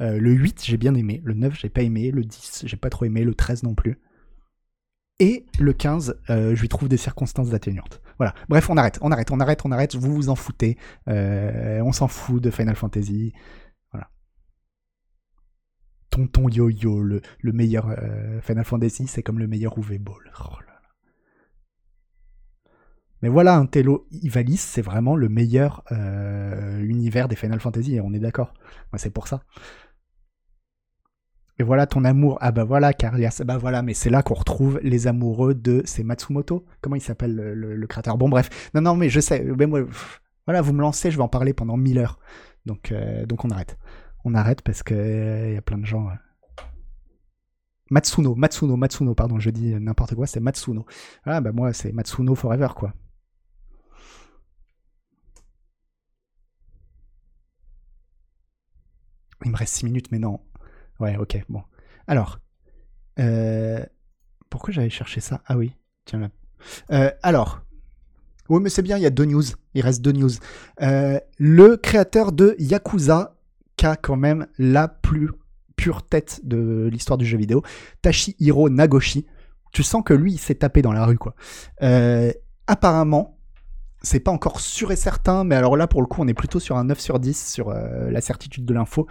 [0.00, 2.90] Euh, le 8 j'ai bien aimé, le 9 j'ai pas aimé, le 10 j'ai pas
[2.90, 3.98] trop aimé, le 13 non plus.
[5.20, 8.00] Et le 15, euh, je lui trouve des circonstances atténuantes.
[8.18, 8.34] Voilà.
[8.48, 9.96] Bref, on arrête, on arrête, on arrête, on arrête.
[9.96, 10.76] Vous vous en foutez.
[11.08, 13.32] Euh, on s'en fout de Final Fantasy.
[13.92, 14.10] Voilà.
[16.10, 17.96] Tonton Yo-Yo, le, le meilleur
[18.42, 20.32] Final Fantasy, c'est comme le meilleur UV Ball.
[20.40, 20.54] Oh
[23.22, 23.68] Mais voilà, un
[24.12, 28.54] Ivalice, c'est vraiment le meilleur univers des Final Fantasy, on est d'accord.
[28.96, 29.42] C'est pour ça.
[31.58, 32.38] Et voilà ton amour.
[32.40, 33.42] Ah bah voilà, Carlias.
[33.44, 35.82] Bah voilà, mais c'est là qu'on retrouve les amoureux de.
[35.84, 38.16] C'est Matsumoto Comment il s'appelle le, créateur?
[38.16, 38.70] Bon, bref.
[38.74, 39.44] Non, non, mais je sais.
[39.58, 39.80] Mais moi,
[40.46, 42.18] voilà, vous me lancez, je vais en parler pendant mille heures.
[42.66, 43.76] Donc, euh, donc on arrête.
[44.24, 46.08] On arrête parce qu'il il y a plein de gens.
[46.08, 46.12] Euh.
[47.90, 50.86] Matsuno, Matsuno, Matsuno, pardon, je dis n'importe quoi, c'est Matsuno.
[51.24, 52.92] Ah bah moi, c'est Matsuno Forever, quoi.
[59.44, 60.40] Il me reste 6 minutes, mais non.
[61.00, 61.62] Ouais, ok, bon.
[62.06, 62.38] Alors,
[63.18, 63.84] euh,
[64.50, 65.42] pourquoi j'avais cherché ça?
[65.46, 65.72] Ah oui,
[66.04, 66.28] tiens là.
[66.90, 67.60] Euh, alors,
[68.48, 69.44] oui, mais c'est bien, il y a deux news.
[69.74, 70.30] Il reste deux news.
[70.82, 73.36] Euh, le créateur de Yakuza,
[73.76, 75.30] qui a quand même la plus
[75.76, 77.62] pure tête de l'histoire du jeu vidéo,
[78.02, 79.26] Tashihiro Nagoshi.
[79.72, 81.34] Tu sens que lui, il s'est tapé dans la rue, quoi.
[82.66, 83.38] apparemment,
[84.02, 86.58] c'est pas encore sûr et certain, mais alors là, pour le coup, on est plutôt
[86.58, 89.06] sur un 9 sur 10 sur la certitude de l'info.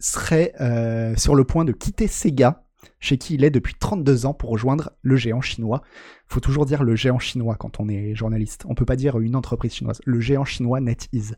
[0.00, 2.64] Serait euh, sur le point de quitter Sega,
[3.00, 5.82] chez qui il est depuis 32 ans, pour rejoindre le géant chinois.
[6.26, 8.64] faut toujours dire le géant chinois quand on est journaliste.
[8.68, 10.00] On peut pas dire une entreprise chinoise.
[10.04, 11.36] Le géant chinois NetEase.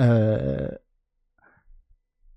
[0.00, 0.68] Euh...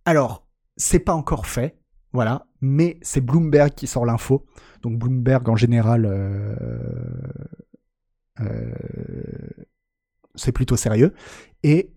[0.05, 0.47] Alors,
[0.77, 1.77] c'est pas encore fait,
[2.11, 4.45] voilà, mais c'est Bloomberg qui sort l'info.
[4.81, 6.07] Donc Bloomberg en général,
[10.35, 11.13] c'est plutôt sérieux.
[11.63, 11.93] Et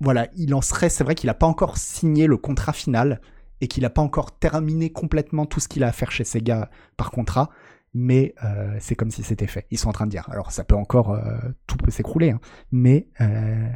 [0.00, 3.20] voilà, il en serait, c'est vrai qu'il n'a pas encore signé le contrat final
[3.60, 6.70] et qu'il n'a pas encore terminé complètement tout ce qu'il a à faire chez Sega
[6.96, 7.50] par contrat,
[7.94, 9.66] mais euh, c'est comme si c'était fait.
[9.70, 10.28] Ils sont en train de dire.
[10.30, 12.40] Alors ça peut encore, euh, tout peut s'écrouler, hein,
[12.70, 13.68] mais euh,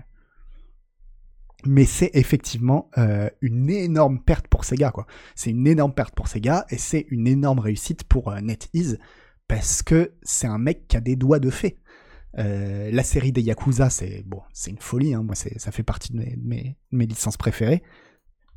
[1.67, 2.91] mais c'est effectivement
[3.43, 5.07] une énorme perte pour Sega, quoi.
[5.35, 8.99] C'est une énorme perte pour Sega et c'est une énorme réussite pour NetEase
[9.47, 11.80] parce que c'est un mec qui a des doigts de fée.
[12.35, 15.15] La série des Yakuza, c'est bon, c'est une folie.
[15.15, 15.23] Hein.
[15.23, 17.83] Moi, ça fait partie de mes, licences préférées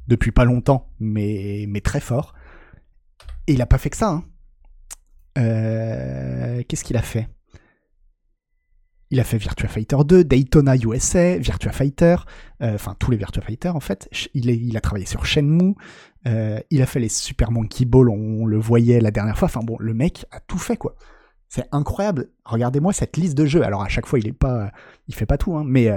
[0.08, 2.34] depuis pas longtemps, mais, mais très fort.
[3.48, 4.10] Et il a pas fait que ça.
[4.10, 4.26] Hein.
[5.38, 7.28] Euh, qu'est-ce qu'il a fait?
[9.10, 12.16] Il a fait Virtua Fighter 2, Daytona USA, Virtua Fighter,
[12.62, 14.10] euh, enfin tous les Virtua Fighter en fait.
[14.34, 15.76] Il, a travaillé sur Shenmue,
[16.26, 19.46] euh, il a fait les Super Monkey Ball, on, le voyait la dernière fois.
[19.46, 20.96] Enfin bon, le mec a tout fait quoi.
[21.54, 22.32] C'est incroyable.
[22.46, 23.64] Regardez-moi cette liste de jeux.
[23.64, 24.72] Alors à chaque fois, il est pas,
[25.08, 25.90] il fait pas tout, hein, mais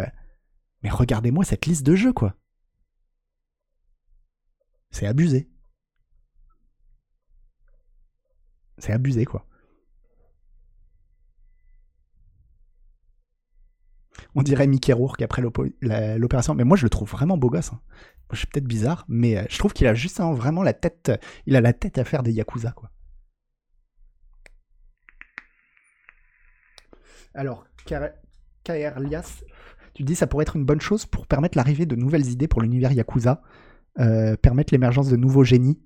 [0.83, 2.35] mais regardez-moi cette liste de jeux quoi.
[4.91, 5.49] C'est abusé.
[8.79, 9.47] C'est abusé, quoi.
[14.35, 17.73] On dirait Mickey Rourke après l'opération, mais moi je le trouve vraiment beau gosse.
[17.73, 17.81] Hein.
[18.33, 21.13] Je suis peut-être bizarre, mais euh, je trouve qu'il a juste vraiment la tête,
[21.47, 22.91] il a la tête à faire des yakuza, quoi.
[27.37, 27.67] Alors,
[28.65, 29.43] Kaerlias,
[29.95, 32.63] tu dis ça pourrait être une bonne chose pour permettre l'arrivée de nouvelles idées pour
[32.63, 33.43] l'univers yakuza.
[33.99, 35.79] Euh, permettre l'émergence de nouveaux génies.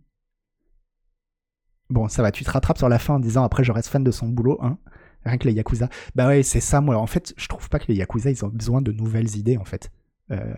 [1.90, 4.02] Bon, ça va, tu te rattrapes sur la fin en disant après je reste fan
[4.02, 4.78] de son boulot, hein.
[5.24, 5.88] Rien que les Yakuza.
[6.14, 6.96] Bah ouais, c'est ça, moi.
[6.96, 9.64] En fait, je trouve pas que les Yakuza, ils ont besoin de nouvelles idées, en
[9.64, 9.90] fait.
[10.30, 10.54] Euh,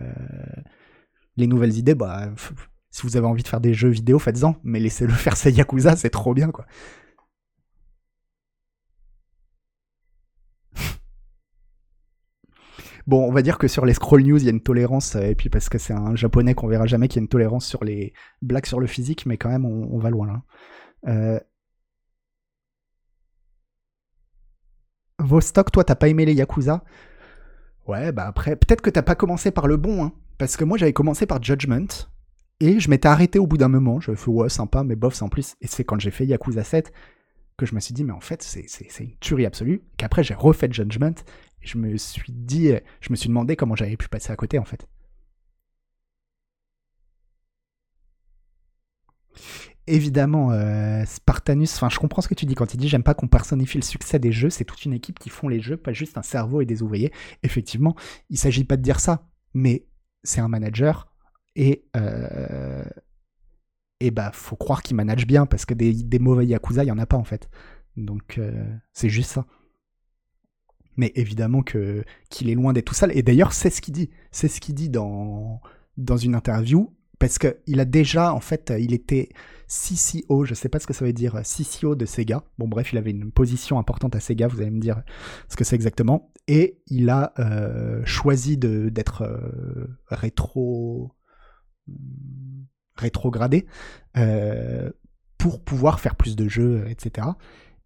[1.35, 2.29] les nouvelles idées, bah,
[2.89, 4.55] si vous avez envie de faire des jeux vidéo, faites-en.
[4.63, 6.65] Mais laissez-le faire ces Yakuza, c'est trop bien, quoi.
[13.05, 15.23] Bon, on va dire que sur les scroll news, il y a une tolérance, euh,
[15.23, 17.65] et puis parce que c'est un japonais qu'on verra jamais, qu'il y a une tolérance
[17.65, 20.41] sur les blagues sur le physique, mais quand même, on, va loin là.
[21.07, 21.39] Euh...
[25.19, 26.83] Vostok, toi, t'as pas aimé les Yakuza?
[27.87, 30.77] Ouais, bah après, peut-être que t'as pas commencé par le bon, hein, parce que moi
[30.77, 32.07] j'avais commencé par Judgment,
[32.61, 35.27] et je m'étais arrêté au bout d'un moment, je fait ouais, sympa, mais bof, sans
[35.27, 36.93] plus, et c'est quand j'ai fait Yakuza 7
[37.57, 38.65] que je me suis dit, mais en fait, c'est
[38.99, 41.15] une tuerie absolue, qu'après j'ai refait Judgment,
[41.63, 44.65] je me suis dit, je me suis demandé comment j'avais pu passer à côté en
[44.65, 44.87] fait.
[49.85, 53.13] Évidemment, euh, Spartanus, enfin je comprends ce que tu dis quand il dit j'aime pas
[53.13, 55.91] qu'on personnifie le succès des jeux, c'est toute une équipe qui font les jeux, pas
[55.91, 57.11] juste un cerveau et des ouvriers.
[57.43, 57.95] Effectivement,
[58.29, 59.85] il s'agit pas de dire ça, mais
[60.23, 61.11] c'est un manager
[61.57, 62.85] et euh,
[63.99, 66.97] et bah faut croire qu'il manage bien parce que des, mauvais yakuza il y en
[66.97, 67.49] a pas en fait.
[67.97, 69.45] Donc euh, c'est juste ça
[70.97, 73.15] mais évidemment que qu'il est loin d'être tout sale.
[73.15, 74.09] Et d'ailleurs, c'est ce qu'il dit.
[74.31, 75.61] C'est ce qu'il dit dans
[75.97, 79.29] dans une interview parce qu'il a déjà, en fait, il était
[79.69, 82.43] CCO, je sais pas ce que ça veut dire, CCO de Sega.
[82.57, 85.03] Bon, bref, il avait une position importante à Sega, vous allez me dire
[85.47, 86.33] ce que c'est exactement.
[86.49, 91.15] Et il a euh, choisi d'être euh, rétro
[92.97, 93.67] rétrogradé
[94.17, 94.91] euh,
[95.37, 97.27] pour pouvoir faire plus de jeux, etc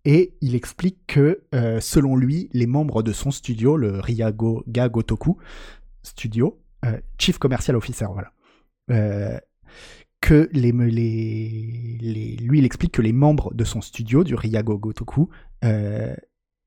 [0.08, 4.88] et il explique que, euh, selon lui, les membres de son studio, le Ryago Ga
[4.88, 5.38] Gotoku
[6.02, 8.32] Studio, euh, Chief Commercial Officer, voilà,
[8.90, 9.38] euh,
[10.22, 15.28] que les, lui, il explique que les membres de son studio, du Ryago Gotoku,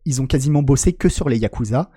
[0.05, 1.91] ils ont quasiment bossé que sur les Yakuza,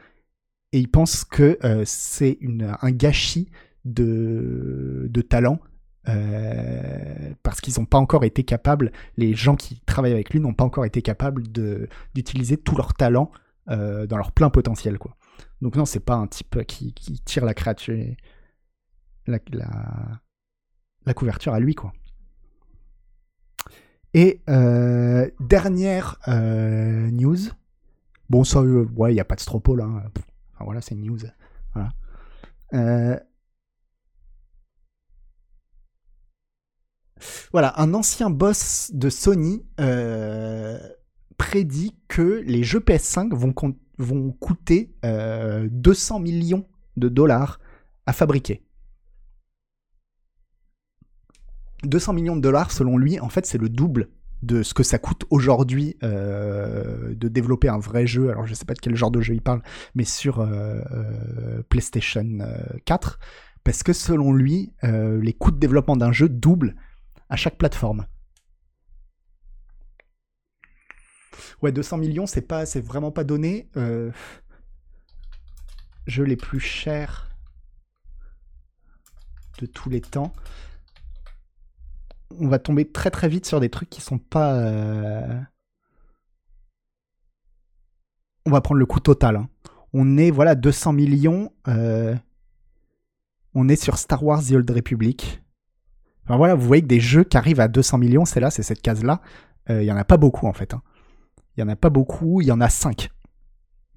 [0.71, 2.39] et il pense que c'est
[2.81, 3.49] un gâchis
[3.83, 5.59] de talent
[6.09, 10.53] euh, parce qu'ils n'ont pas encore été capables, les gens qui travaillent avec lui n'ont
[10.53, 11.43] pas encore été capables
[12.13, 13.31] d'utiliser tout leur talent
[13.69, 14.97] euh, dans leur plein potentiel.
[14.97, 15.15] Quoi.
[15.61, 16.93] Donc non, c'est pas un type qui,
[17.23, 17.97] tire la créature,
[19.27, 19.39] la,
[21.13, 21.75] couverture à lui.
[21.75, 21.93] quoi.
[24.13, 27.37] Et euh, dernière news,
[28.29, 30.03] bon ça, ouais, il n'y a pas de stropo là, hein.
[30.59, 31.19] voilà, c'est une news.
[31.73, 33.23] Voilà.
[37.51, 40.77] Voilà, un ancien boss de Sony euh,
[41.37, 46.65] prédit que les jeux PS5 vont, coûter 200 euh, millions
[46.97, 47.59] de dollars
[48.05, 48.63] à fabriquer.
[51.83, 54.09] 200 millions de dollars, selon lui, en fait, c'est le double
[54.41, 58.29] de ce que ça coûte aujourd'hui euh, de développer un vrai jeu.
[58.29, 59.61] Alors, je ne sais pas de quel genre de jeu il parle,
[59.95, 60.45] mais sur
[61.69, 62.39] PlayStation
[62.85, 63.19] 4
[63.63, 66.75] parce que selon lui, les coûts de développement d'un jeu doublent
[67.33, 68.05] à chaque plateforme.
[71.63, 73.67] Ouais, 200 millions, c'est pas, c'est vraiment pas donné.
[73.75, 74.11] Euh,
[76.05, 77.31] les plus chers
[79.57, 80.31] de tous les temps.
[82.39, 84.53] On va tomber très très vite sur des trucs qui sont pas.
[84.53, 85.41] euh,
[88.45, 89.37] On va prendre le coût total.
[89.37, 89.49] hein.
[89.91, 91.51] On est voilà 200 millions.
[91.67, 92.15] euh,
[93.55, 95.42] On est sur Star Wars The Old Republic.
[96.27, 98.81] Voilà, vous voyez que des jeux qui arrivent à 200 millions, c'est là, c'est cette
[98.81, 99.21] case-là.
[99.69, 100.73] Euh, Il y en a pas beaucoup en fait.
[100.73, 100.81] hein.
[101.57, 103.09] Il y en a pas beaucoup, il y en a 5.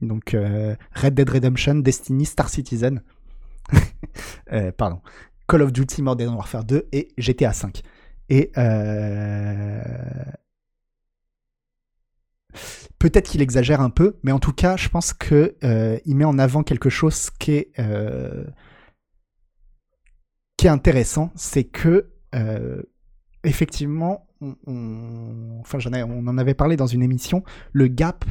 [0.03, 3.03] Donc euh, Red Dead Redemption, Destiny, Star Citizen,
[4.53, 5.01] Euh, pardon,
[5.49, 7.83] Call of Duty Modern Warfare 2 et GTA 5.
[8.29, 9.83] Et euh,
[12.99, 16.24] peut-être qu'il exagère un peu, mais en tout cas, je pense que euh, il met
[16.24, 18.45] en avant quelque chose qui euh,
[20.57, 22.83] qui est intéressant, c'est que euh,
[23.45, 28.24] effectivement, on, enfin, ai- on en avait parlé dans une émission, le gap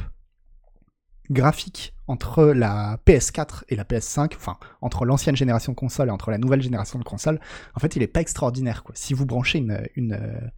[1.30, 6.30] graphique entre la PS4 et la PS5, enfin entre l'ancienne génération de consoles et entre
[6.30, 7.40] la nouvelle génération de consoles,
[7.74, 8.84] en fait, il est pas extraordinaire.
[8.84, 8.94] Quoi.
[8.96, 10.50] Si vous branchez une,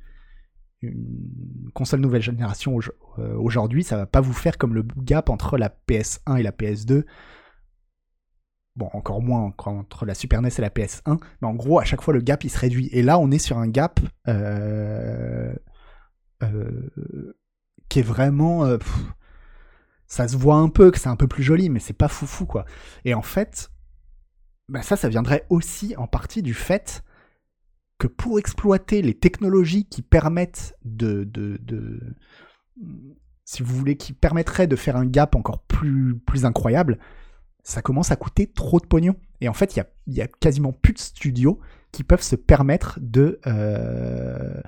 [1.74, 2.78] console nouvelle génération
[3.18, 6.52] euh, aujourd'hui, ça va pas vous faire comme le gap entre la PS1 et la
[6.52, 7.04] PS2.
[8.78, 12.00] Bon, encore moins entre la Super NES et la PS1, mais en gros, à chaque
[12.00, 12.88] fois, le gap il se réduit.
[12.92, 13.98] Et là, on est sur un gap
[14.28, 15.52] euh,
[16.44, 17.34] euh,
[17.88, 18.64] qui est vraiment.
[18.64, 18.78] euh,
[20.06, 22.46] ça se voit un peu que c'est un peu plus joli, mais c'est pas foufou
[22.46, 22.66] quoi.
[23.04, 23.68] Et en fait,
[24.68, 27.02] bah ça, ça viendrait aussi en partie du fait
[27.98, 32.00] que pour exploiter les technologies qui permettent de, de, de
[33.44, 37.00] si vous voulez, qui permettraient de faire un gap encore plus, plus incroyable,
[37.68, 39.14] ça commence à coûter trop de pognon.
[39.42, 41.60] Et en fait, il y a, quasiment plus de studios
[41.92, 44.60] qui peuvent se permettre de euh,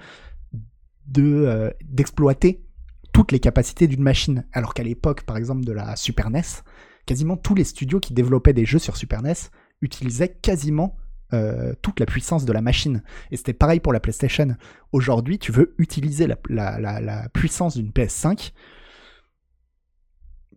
[1.19, 2.63] euh, d'exploiter
[3.15, 4.45] toutes les capacités d'une machine.
[4.53, 6.43] Alors qu'à l'époque, par exemple, de la Super NES,
[7.07, 9.33] quasiment tous les studios qui développaient des jeux sur Super NES
[9.81, 10.95] utilisaient quasiment
[11.33, 13.03] euh, toute la puissance de la machine.
[13.31, 14.57] Et c'était pareil pour la PlayStation.
[14.93, 18.53] Aujourd'hui, tu veux utiliser la- la puissance d'une PS5,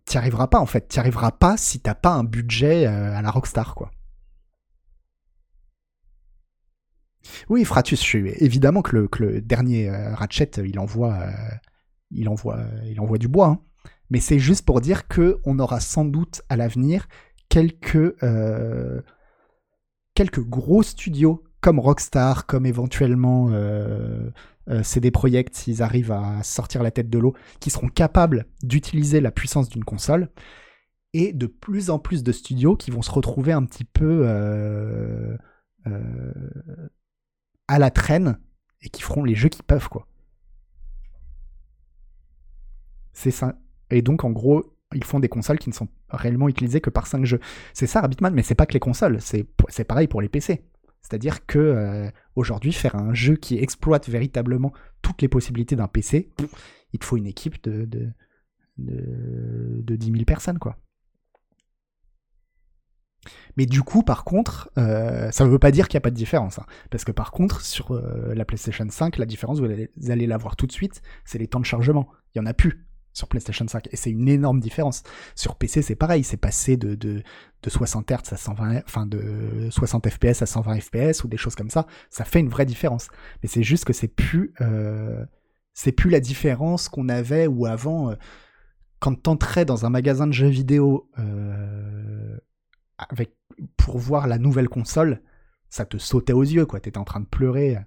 [0.04, 0.88] t'y arriveras pas en fait.
[0.88, 3.90] T'y arriveras pas si t'as pas un budget euh, à la Rockstar, quoi.
[7.48, 11.30] Oui, Fratus, je suis évidemment que le, dernier euh, Ratchet, il envoie, euh,
[12.10, 13.48] il envoie, il envoie du bois.
[13.48, 13.60] hein.
[14.10, 17.08] Mais c'est juste pour dire que on aura sans doute à l'avenir
[17.48, 18.14] quelques
[20.14, 23.48] quelques gros studios comme Rockstar, comme éventuellement
[24.68, 28.46] euh, euh, CD Projekt s'ils arrivent à sortir la tête de l'eau, qui seront capables
[28.62, 30.30] d'utiliser la puissance d'une console,
[31.12, 35.36] et de plus en plus de studios qui vont se retrouver un petit peu euh,
[35.86, 36.90] euh,
[37.68, 38.38] à la traîne
[38.82, 40.08] et qui feront les jeux qu'ils peuvent quoi.
[43.12, 43.56] C'est ça.
[43.90, 47.06] Et donc en gros, ils font des consoles qui ne sont réellement utilisées que par
[47.06, 47.40] 5 jeux.
[47.72, 50.64] C'est ça Rabbitman, mais c'est pas que les consoles, c'est c'est pareil pour les PC.
[51.00, 54.72] C'est-à-dire que aujourd'hui, faire un jeu qui exploite véritablement
[55.02, 56.30] toutes les possibilités d'un PC,
[56.92, 58.10] il te faut une équipe de, de,
[58.78, 60.58] de, de 10 000 personnes.
[63.56, 66.10] Mais du coup, par contre, euh, ça ne veut pas dire qu'il n'y a pas
[66.10, 66.58] de différence.
[66.58, 66.66] hein.
[66.90, 70.26] parce que par contre, sur euh, la PlayStation 5, la différence, vous allez, vous allez
[70.26, 72.08] la voir tout de suite, c'est les temps de chargement.
[72.34, 73.88] Il n'y en a plus sur PlayStation 5.
[73.92, 75.02] Et c'est une énorme différence.
[75.34, 77.22] Sur PC, c'est pareil, c'est passé de, de,
[77.62, 81.54] de 60 Hz à 120, enfin de 60 FPS à 120 FPS ou des choses
[81.54, 81.86] comme ça.
[82.10, 83.08] Ça fait une vraie différence.
[83.42, 85.24] Mais c'est juste que c'est plus, euh,
[85.72, 88.16] c'est plus la différence qu'on avait ou avant, euh,
[88.98, 92.36] quand t'entrais dans un magasin de jeux vidéo euh,
[92.98, 93.36] avec,
[93.76, 95.22] pour voir la nouvelle console,
[95.70, 96.80] ça te sautait aux yeux, quoi.
[96.80, 97.78] T'étais en train de pleurer.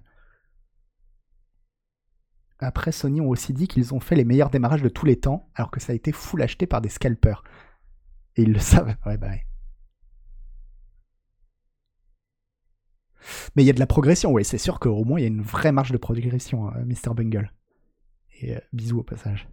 [2.60, 5.48] Après, Sony ont aussi dit qu'ils ont fait les meilleurs démarrages de tous les temps,
[5.54, 7.44] alors que ça a été full acheté par des scalpers.
[8.36, 8.96] Et ils le savent.
[9.04, 9.16] Bah.
[13.54, 15.28] Mais il y a de la progression, oui, c'est sûr qu'au moins il y a
[15.28, 17.14] une vraie marge de progression, euh, Mr.
[17.14, 17.52] Bungle.
[18.40, 19.48] Et euh, bisous au passage.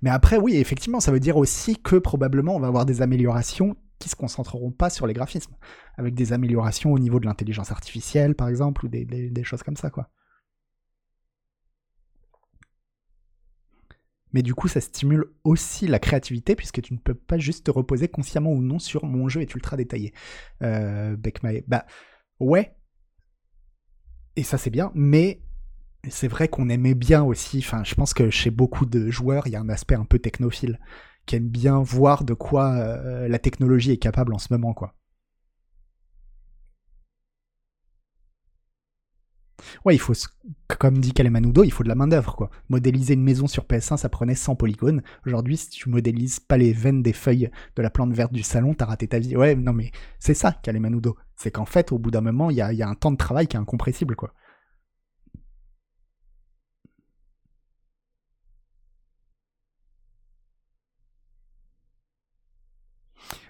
[0.00, 3.76] Mais après, oui, effectivement, ça veut dire aussi que probablement on va avoir des améliorations
[3.98, 5.54] qui se concentreront pas sur les graphismes,
[5.96, 9.90] avec des améliorations au niveau de l'intelligence artificielle, par exemple, ou des choses comme ça,
[9.90, 10.08] quoi.
[14.38, 17.72] Mais du coup, ça stimule aussi la créativité, puisque tu ne peux pas juste te
[17.72, 20.14] reposer consciemment ou non sur mon jeu est ultra détaillé.
[20.62, 21.16] Euh,
[21.66, 21.86] bah,
[22.38, 22.76] ouais.
[24.36, 25.42] Et ça, c'est bien, mais
[26.08, 29.54] c'est vrai qu'on aimait bien aussi, enfin, je pense que chez beaucoup de joueurs, il
[29.54, 30.78] y a un aspect un peu technophile,
[31.26, 34.94] qui aime bien voir de quoi euh, la technologie est capable en ce moment, quoi.
[39.84, 40.14] Ouais, il faut,
[40.78, 42.50] comme dit Kalemanudo, il faut de la main-d'œuvre, quoi.
[42.68, 45.02] Modéliser une maison sur PS1, ça prenait 100 polygones.
[45.26, 48.74] Aujourd'hui, si tu modélises pas les veines des feuilles de la plante verte du salon,
[48.74, 49.36] t'as raté ta vie.
[49.36, 51.16] Ouais, non, mais c'est ça, Kalemanudo.
[51.36, 53.16] C'est qu'en fait, au bout d'un moment, il y a, y a un temps de
[53.16, 54.32] travail qui est incompressible, quoi.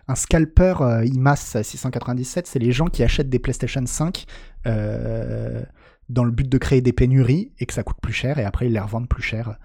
[0.09, 4.25] un scalper euh, IMAS 697, c'est les gens qui achètent des PlayStation 5
[4.67, 5.63] euh,
[6.09, 8.67] dans le but de créer des pénuries et que ça coûte plus cher et après
[8.67, 9.59] ils les revendent plus cher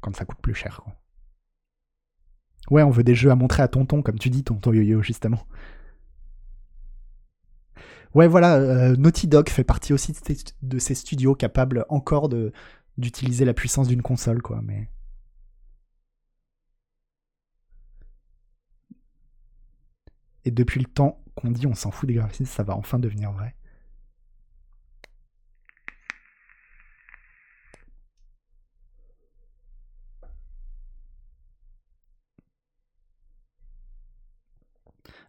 [0.00, 0.82] quand ça coûte plus cher.
[2.70, 5.46] Ouais, on veut des jeux à montrer à tonton, comme tu dis, tonton yo-yo, justement.
[8.14, 10.14] Ouais, voilà, euh, Naughty Dog fait partie aussi
[10.62, 12.52] de ces studios capables encore de
[12.98, 14.60] d'utiliser la puissance d'une console, quoi.
[14.62, 14.88] Mais
[20.44, 23.32] Et depuis le temps qu'on dit on s'en fout des graphismes, ça va enfin devenir
[23.32, 23.54] vrai.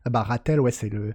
[0.06, 1.14] Ah bah Ratel, ouais, c'est le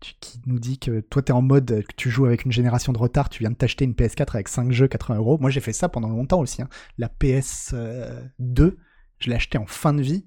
[0.00, 2.98] qui nous dit que toi t'es en mode que tu joues avec une génération de
[2.98, 5.38] retard, tu viens de t'acheter une PS4 avec 5 jeux 80 euros.
[5.38, 6.60] Moi j'ai fait ça pendant longtemps aussi.
[6.60, 6.68] Hein.
[6.98, 8.76] La PS2,
[9.18, 10.26] je l'ai acheté en fin de vie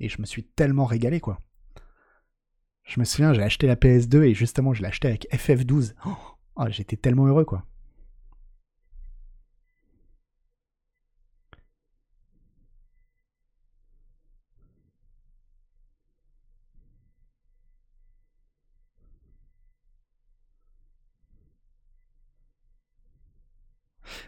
[0.00, 1.40] et je me suis tellement régalé quoi.
[2.84, 5.94] Je me souviens, j'ai acheté la PS2 et justement, je l'ai acheté avec FF12.
[6.56, 7.64] Oh, j'étais tellement heureux, quoi.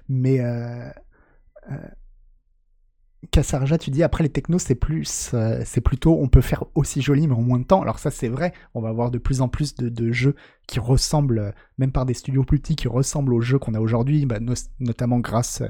[0.08, 0.90] Mais euh,
[1.70, 1.76] euh,
[3.30, 7.02] Kassarja, tu dis après les technos, c'est plus, euh, c'est plutôt, on peut faire aussi
[7.02, 7.82] joli mais en moins de temps.
[7.82, 8.52] Alors ça, c'est vrai.
[8.74, 10.34] On va avoir de plus en plus de, jeux
[10.66, 13.80] qui ressemblent, euh, même par des studios plus petits, qui ressemblent aux jeux qu'on a
[13.80, 14.38] aujourd'hui, bah,
[14.80, 15.68] notamment grâce, euh,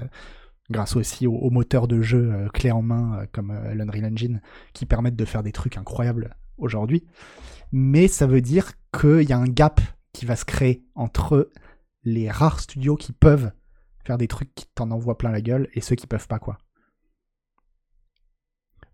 [0.70, 4.40] grâce aussi aux, moteurs de jeux clés en main comme l'Unreal Engine,
[4.72, 7.04] qui permettent de faire des trucs incroyables aujourd'hui.
[7.72, 9.80] Mais ça veut dire qu'il y a un gap
[10.12, 11.50] qui va se créer entre
[12.04, 13.50] les rares studios qui peuvent
[14.04, 16.58] faire des trucs qui t'en envoient plein la gueule et ceux qui peuvent pas quoi.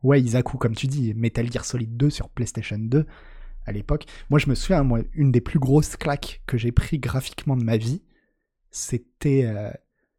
[0.03, 3.07] Ouais, Isaku, comme tu dis, Metal Gear Solid 2 sur PlayStation 2
[3.67, 4.07] à l'époque.
[4.31, 7.65] Moi, je me souviens, moi, une des plus grosses claques que j'ai pris graphiquement de
[7.65, 8.03] ma vie,
[8.71, 9.45] c'était.
[9.45, 9.71] Euh,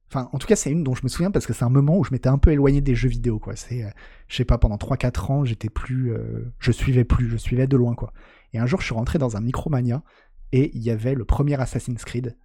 [0.10, 1.98] enfin, en tout cas, c'est une dont je me souviens parce que c'est un moment
[1.98, 3.56] où je m'étais un peu éloigné des jeux vidéo, quoi.
[3.56, 3.90] C'est, euh,
[4.28, 6.14] je sais pas, pendant 3-4 ans, j'étais plus.
[6.14, 8.14] Euh, je suivais plus, je suivais de loin, quoi.
[8.54, 10.04] Et un jour, je suis rentré dans un Micromania
[10.52, 12.38] et il y avait le premier Assassin's Creed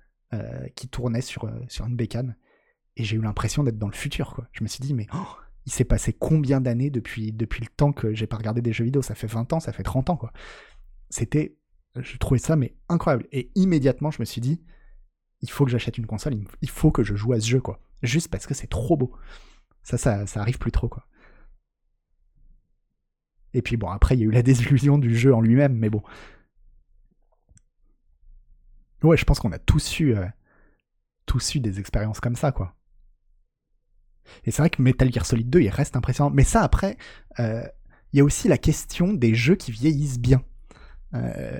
[0.74, 2.37] qui tournait sur, sur une bécane.
[2.97, 4.49] Et j'ai eu l'impression d'être dans le futur, quoi.
[4.53, 5.07] Je me suis dit, mais.
[5.14, 8.72] Oh, il s'est passé combien d'années depuis, depuis le temps que j'ai pas regardé des
[8.72, 9.03] jeux vidéo?
[9.03, 10.33] Ça fait 20 ans, ça fait 30 ans, quoi.
[11.11, 11.57] C'était.
[11.97, 13.27] Je trouvais ça, mais incroyable.
[13.33, 14.62] Et immédiatement, je me suis dit,
[15.41, 17.81] il faut que j'achète une console, il faut que je joue à ce jeu, quoi.
[18.03, 19.12] Juste parce que c'est trop beau.
[19.83, 21.07] Ça, ça, ça arrive plus trop, quoi.
[23.55, 25.89] Et puis bon, après, il y a eu la désillusion du jeu en lui-même, mais
[25.89, 26.03] bon.
[29.03, 30.26] Ouais, je pense qu'on a tous eu, euh,
[31.26, 32.74] tous eu des expériences comme ça, quoi.
[34.44, 36.31] Et c'est vrai que Metal Gear Solid 2, il reste impressionnant.
[36.31, 36.97] Mais ça, après,
[37.39, 37.62] euh,
[38.12, 40.43] il y a aussi la question des jeux qui vieillissent bien.
[41.14, 41.59] Euh,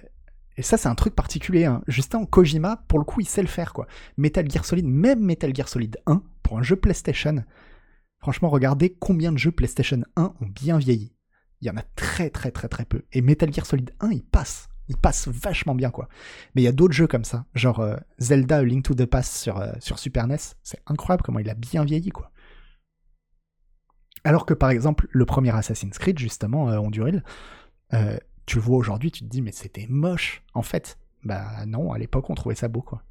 [0.57, 1.67] et ça, c'est un truc particulier.
[1.67, 1.83] Hein.
[1.87, 3.73] Justin Kojima, pour le coup, il sait le faire.
[3.73, 3.87] quoi.
[4.17, 7.45] Metal Gear Solid, même Metal Gear Solid 1, pour un jeu PlayStation,
[8.19, 11.13] franchement, regardez combien de jeux PlayStation 1 ont bien vieilli.
[11.61, 13.03] Il y en a très très très très peu.
[13.13, 14.69] Et Metal Gear Solid 1, il passe.
[14.89, 16.09] Il passe vachement bien, quoi.
[16.55, 19.35] Mais il y a d'autres jeux comme ça, genre euh, Zelda Link to the Past
[19.35, 20.37] sur, sur Super NES.
[20.63, 22.31] C'est incroyable comment il a bien vieilli, quoi.
[24.27, 27.23] Alors que par exemple, le premier Assassin's Creed, justement, euh, Honduril,
[27.95, 30.43] euh, tu vois aujourd'hui, tu te dis, mais c'était moche.
[30.53, 33.05] En fait, bah non, à l'époque, on trouvait ça beau, quoi.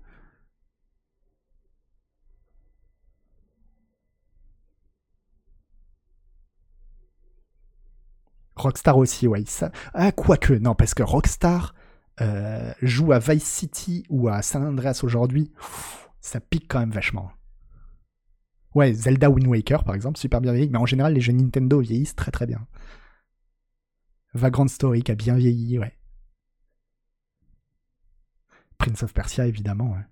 [8.65, 9.43] Rockstar aussi, ouais.
[9.93, 11.75] Ah, quoique, non, parce que Rockstar
[12.21, 15.51] euh, joue à Vice City ou à San Andreas aujourd'hui,
[16.19, 17.31] ça pique quand même vachement.
[18.73, 21.79] Ouais, Zelda Wind Waker, par exemple, super bien vieilli, mais en général, les jeux Nintendo
[21.79, 22.65] vieillissent très très bien.
[24.33, 25.95] Vagrant Story qui a bien vieilli, ouais.
[28.77, 30.05] Prince of Persia, évidemment, ouais.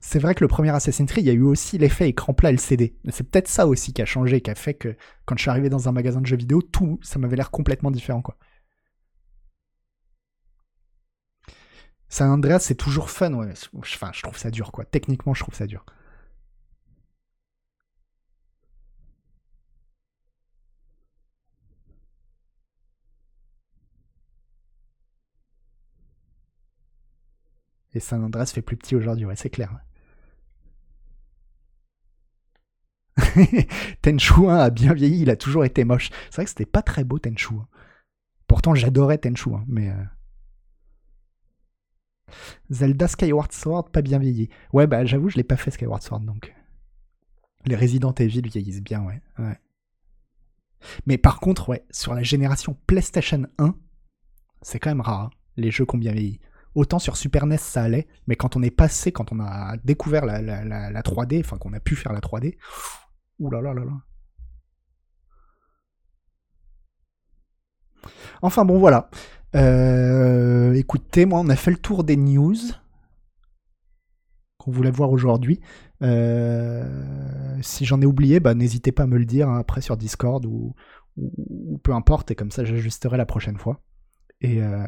[0.00, 2.50] C'est vrai que le premier Assassin's Creed, il y a eu aussi l'effet écran plat
[2.50, 2.96] LCD.
[3.10, 5.68] C'est peut-être ça aussi qui a changé, qui a fait que quand je suis arrivé
[5.68, 8.36] dans un magasin de jeux vidéo, tout, ça m'avait l'air complètement différent, quoi.
[12.08, 13.32] San Andreas, c'est toujours fun.
[13.34, 14.84] Enfin, je trouve ça dur, quoi.
[14.84, 15.84] Techniquement, je trouve ça dur.
[27.94, 29.78] Et San Andreas fait plus petit aujourd'hui, ouais, c'est clair.
[34.02, 36.10] Tenchu 1 a bien vieilli, il a toujours été moche.
[36.30, 37.54] C'est vrai que c'était pas très beau Tenchu.
[38.46, 39.90] Pourtant, j'adorais Tenchu, mais.
[39.90, 40.04] Euh,
[42.70, 44.50] Zelda Skyward Sword, pas bien vieilli.
[44.72, 46.54] Ouais, bah j'avoue, je l'ai pas fait Skyward Sword, donc.
[47.64, 49.20] Les Resident Evil vieillissent bien, ouais.
[49.38, 49.58] ouais.
[51.06, 53.74] Mais par contre, ouais, sur la génération PlayStation 1,
[54.62, 56.40] c'est quand même rare, hein, les jeux qui ont bien vieilli.
[56.74, 60.24] Autant sur Super NES ça allait, mais quand on est passé, quand on a découvert
[60.26, 62.56] la, la 3D, enfin qu'on a pu faire la 3D,
[63.38, 63.92] ouh là là là là.
[68.42, 69.10] Enfin bon voilà.
[69.54, 72.56] Euh, écoutez, moi on a fait le tour des news
[74.58, 75.60] qu'on voulait voir aujourd'hui.
[76.02, 79.96] Euh, si j'en ai oublié, bah, n'hésitez pas à me le dire hein, après sur
[79.96, 80.74] Discord ou,
[81.82, 83.80] peu importe, et comme ça j'ajusterai la prochaine fois.
[84.40, 84.84] Et, euh,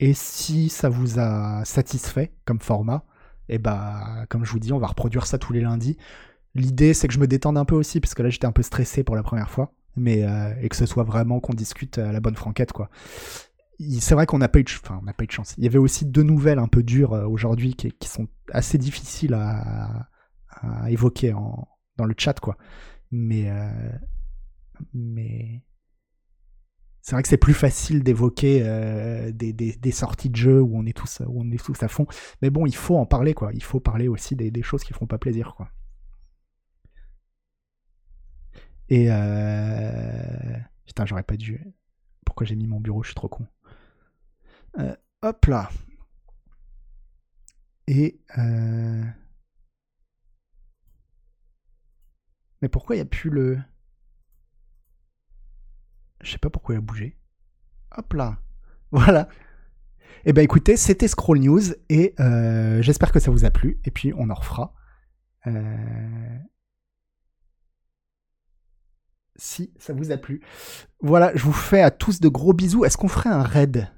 [0.00, 3.04] et si ça vous a satisfait comme format,
[3.48, 5.96] et bah comme je vous dis, on va reproduire ça tous les lundis.
[6.56, 8.62] L'idée c'est que je me détende un peu aussi, parce que là j'étais un peu
[8.62, 10.26] stressé pour la première fois, mais
[10.60, 12.90] et que ce soit vraiment qu'on discute à la bonne franquette quoi
[14.00, 15.54] c'est vrai qu'on n'a pas eu de, enfin, on pas eu de chance.
[15.56, 19.34] Il y avait aussi deux nouvelles un peu dures euh, aujourd'hui qui, sont assez difficiles
[19.34, 20.08] à,
[20.88, 21.32] évoquer
[21.96, 22.58] dans le chat, quoi.
[23.10, 23.92] Mais, euh,
[24.92, 25.62] mais
[27.10, 30.96] c'est vrai que c'est plus facile d'évoquer euh, des, sorties de jeux où on est
[30.96, 32.06] tous, où on est tous à fond.
[32.40, 33.50] Mais bon, il faut en parler, quoi.
[33.52, 35.72] Il faut parler aussi des, choses qui font pas plaisir, quoi.
[38.90, 39.06] Et
[40.86, 41.60] putain, j'aurais pas dû.
[42.24, 43.02] Pourquoi j'ai mis mon bureau?
[43.02, 43.44] Je suis trop con.
[44.78, 45.68] Euh, hop là.
[47.88, 48.20] Et...
[48.38, 49.02] Euh,
[52.62, 53.58] mais pourquoi il n'y a plus le...
[56.20, 57.16] Je sais pas pourquoi il a bougé.
[57.96, 58.38] Hop là.
[58.92, 59.28] Voilà.
[60.24, 63.80] Eh ben écoutez, c'était Scroll News et euh, j'espère que ça vous a plu.
[63.84, 64.74] Et puis on en refera.
[69.36, 70.42] Si ça vous a plu.
[71.00, 72.84] Voilà, je vous fais à tous de gros bisous.
[72.84, 73.88] Est-ce qu'on ferait un raid?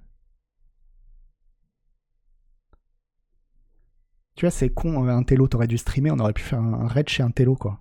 [4.34, 6.86] Tu vois, c'est con, euh, un télo, t'aurais dû streamer, on aurait pu faire un
[6.86, 7.80] raid chez un télo, quoi.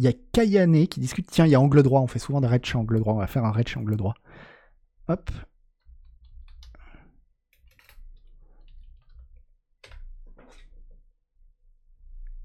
[0.00, 2.40] Il y a Kayane qui discute, tiens, il y a angle droit, on fait souvent
[2.40, 4.14] des raids chez angle droit, on va faire un raid chez angle droit.
[5.08, 5.30] Hop.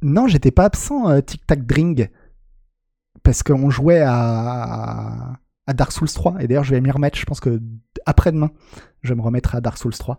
[0.01, 2.09] Non, j'étais pas absent, euh, Tic Tac Dring.
[3.23, 6.41] Parce qu'on jouait à, à Dark Souls 3.
[6.41, 7.61] Et d'ailleurs, je vais m'y remettre, je pense que
[8.05, 8.51] après-demain,
[9.01, 10.17] je vais me remettre à Dark Souls 3.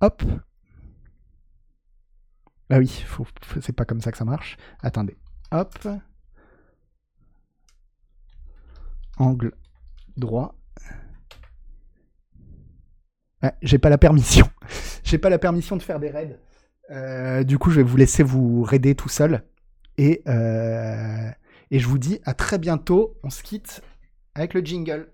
[0.00, 0.22] Hop.
[2.70, 3.04] Ah oui,
[3.60, 4.56] c'est pas comme ça que ça marche.
[4.82, 5.16] Attendez.
[5.50, 5.88] Hop.
[9.16, 9.52] Angle
[10.16, 10.54] droit.
[13.62, 14.48] j'ai pas la permission.
[15.04, 16.38] j'ai pas la permission de faire des raids.
[16.90, 19.44] Euh, du coup, je vais vous laisser vous raider tout seul.
[19.96, 21.30] Et, euh,
[21.70, 23.18] et je vous dis à très bientôt.
[23.22, 23.82] On se quitte
[24.34, 25.12] avec le jingle.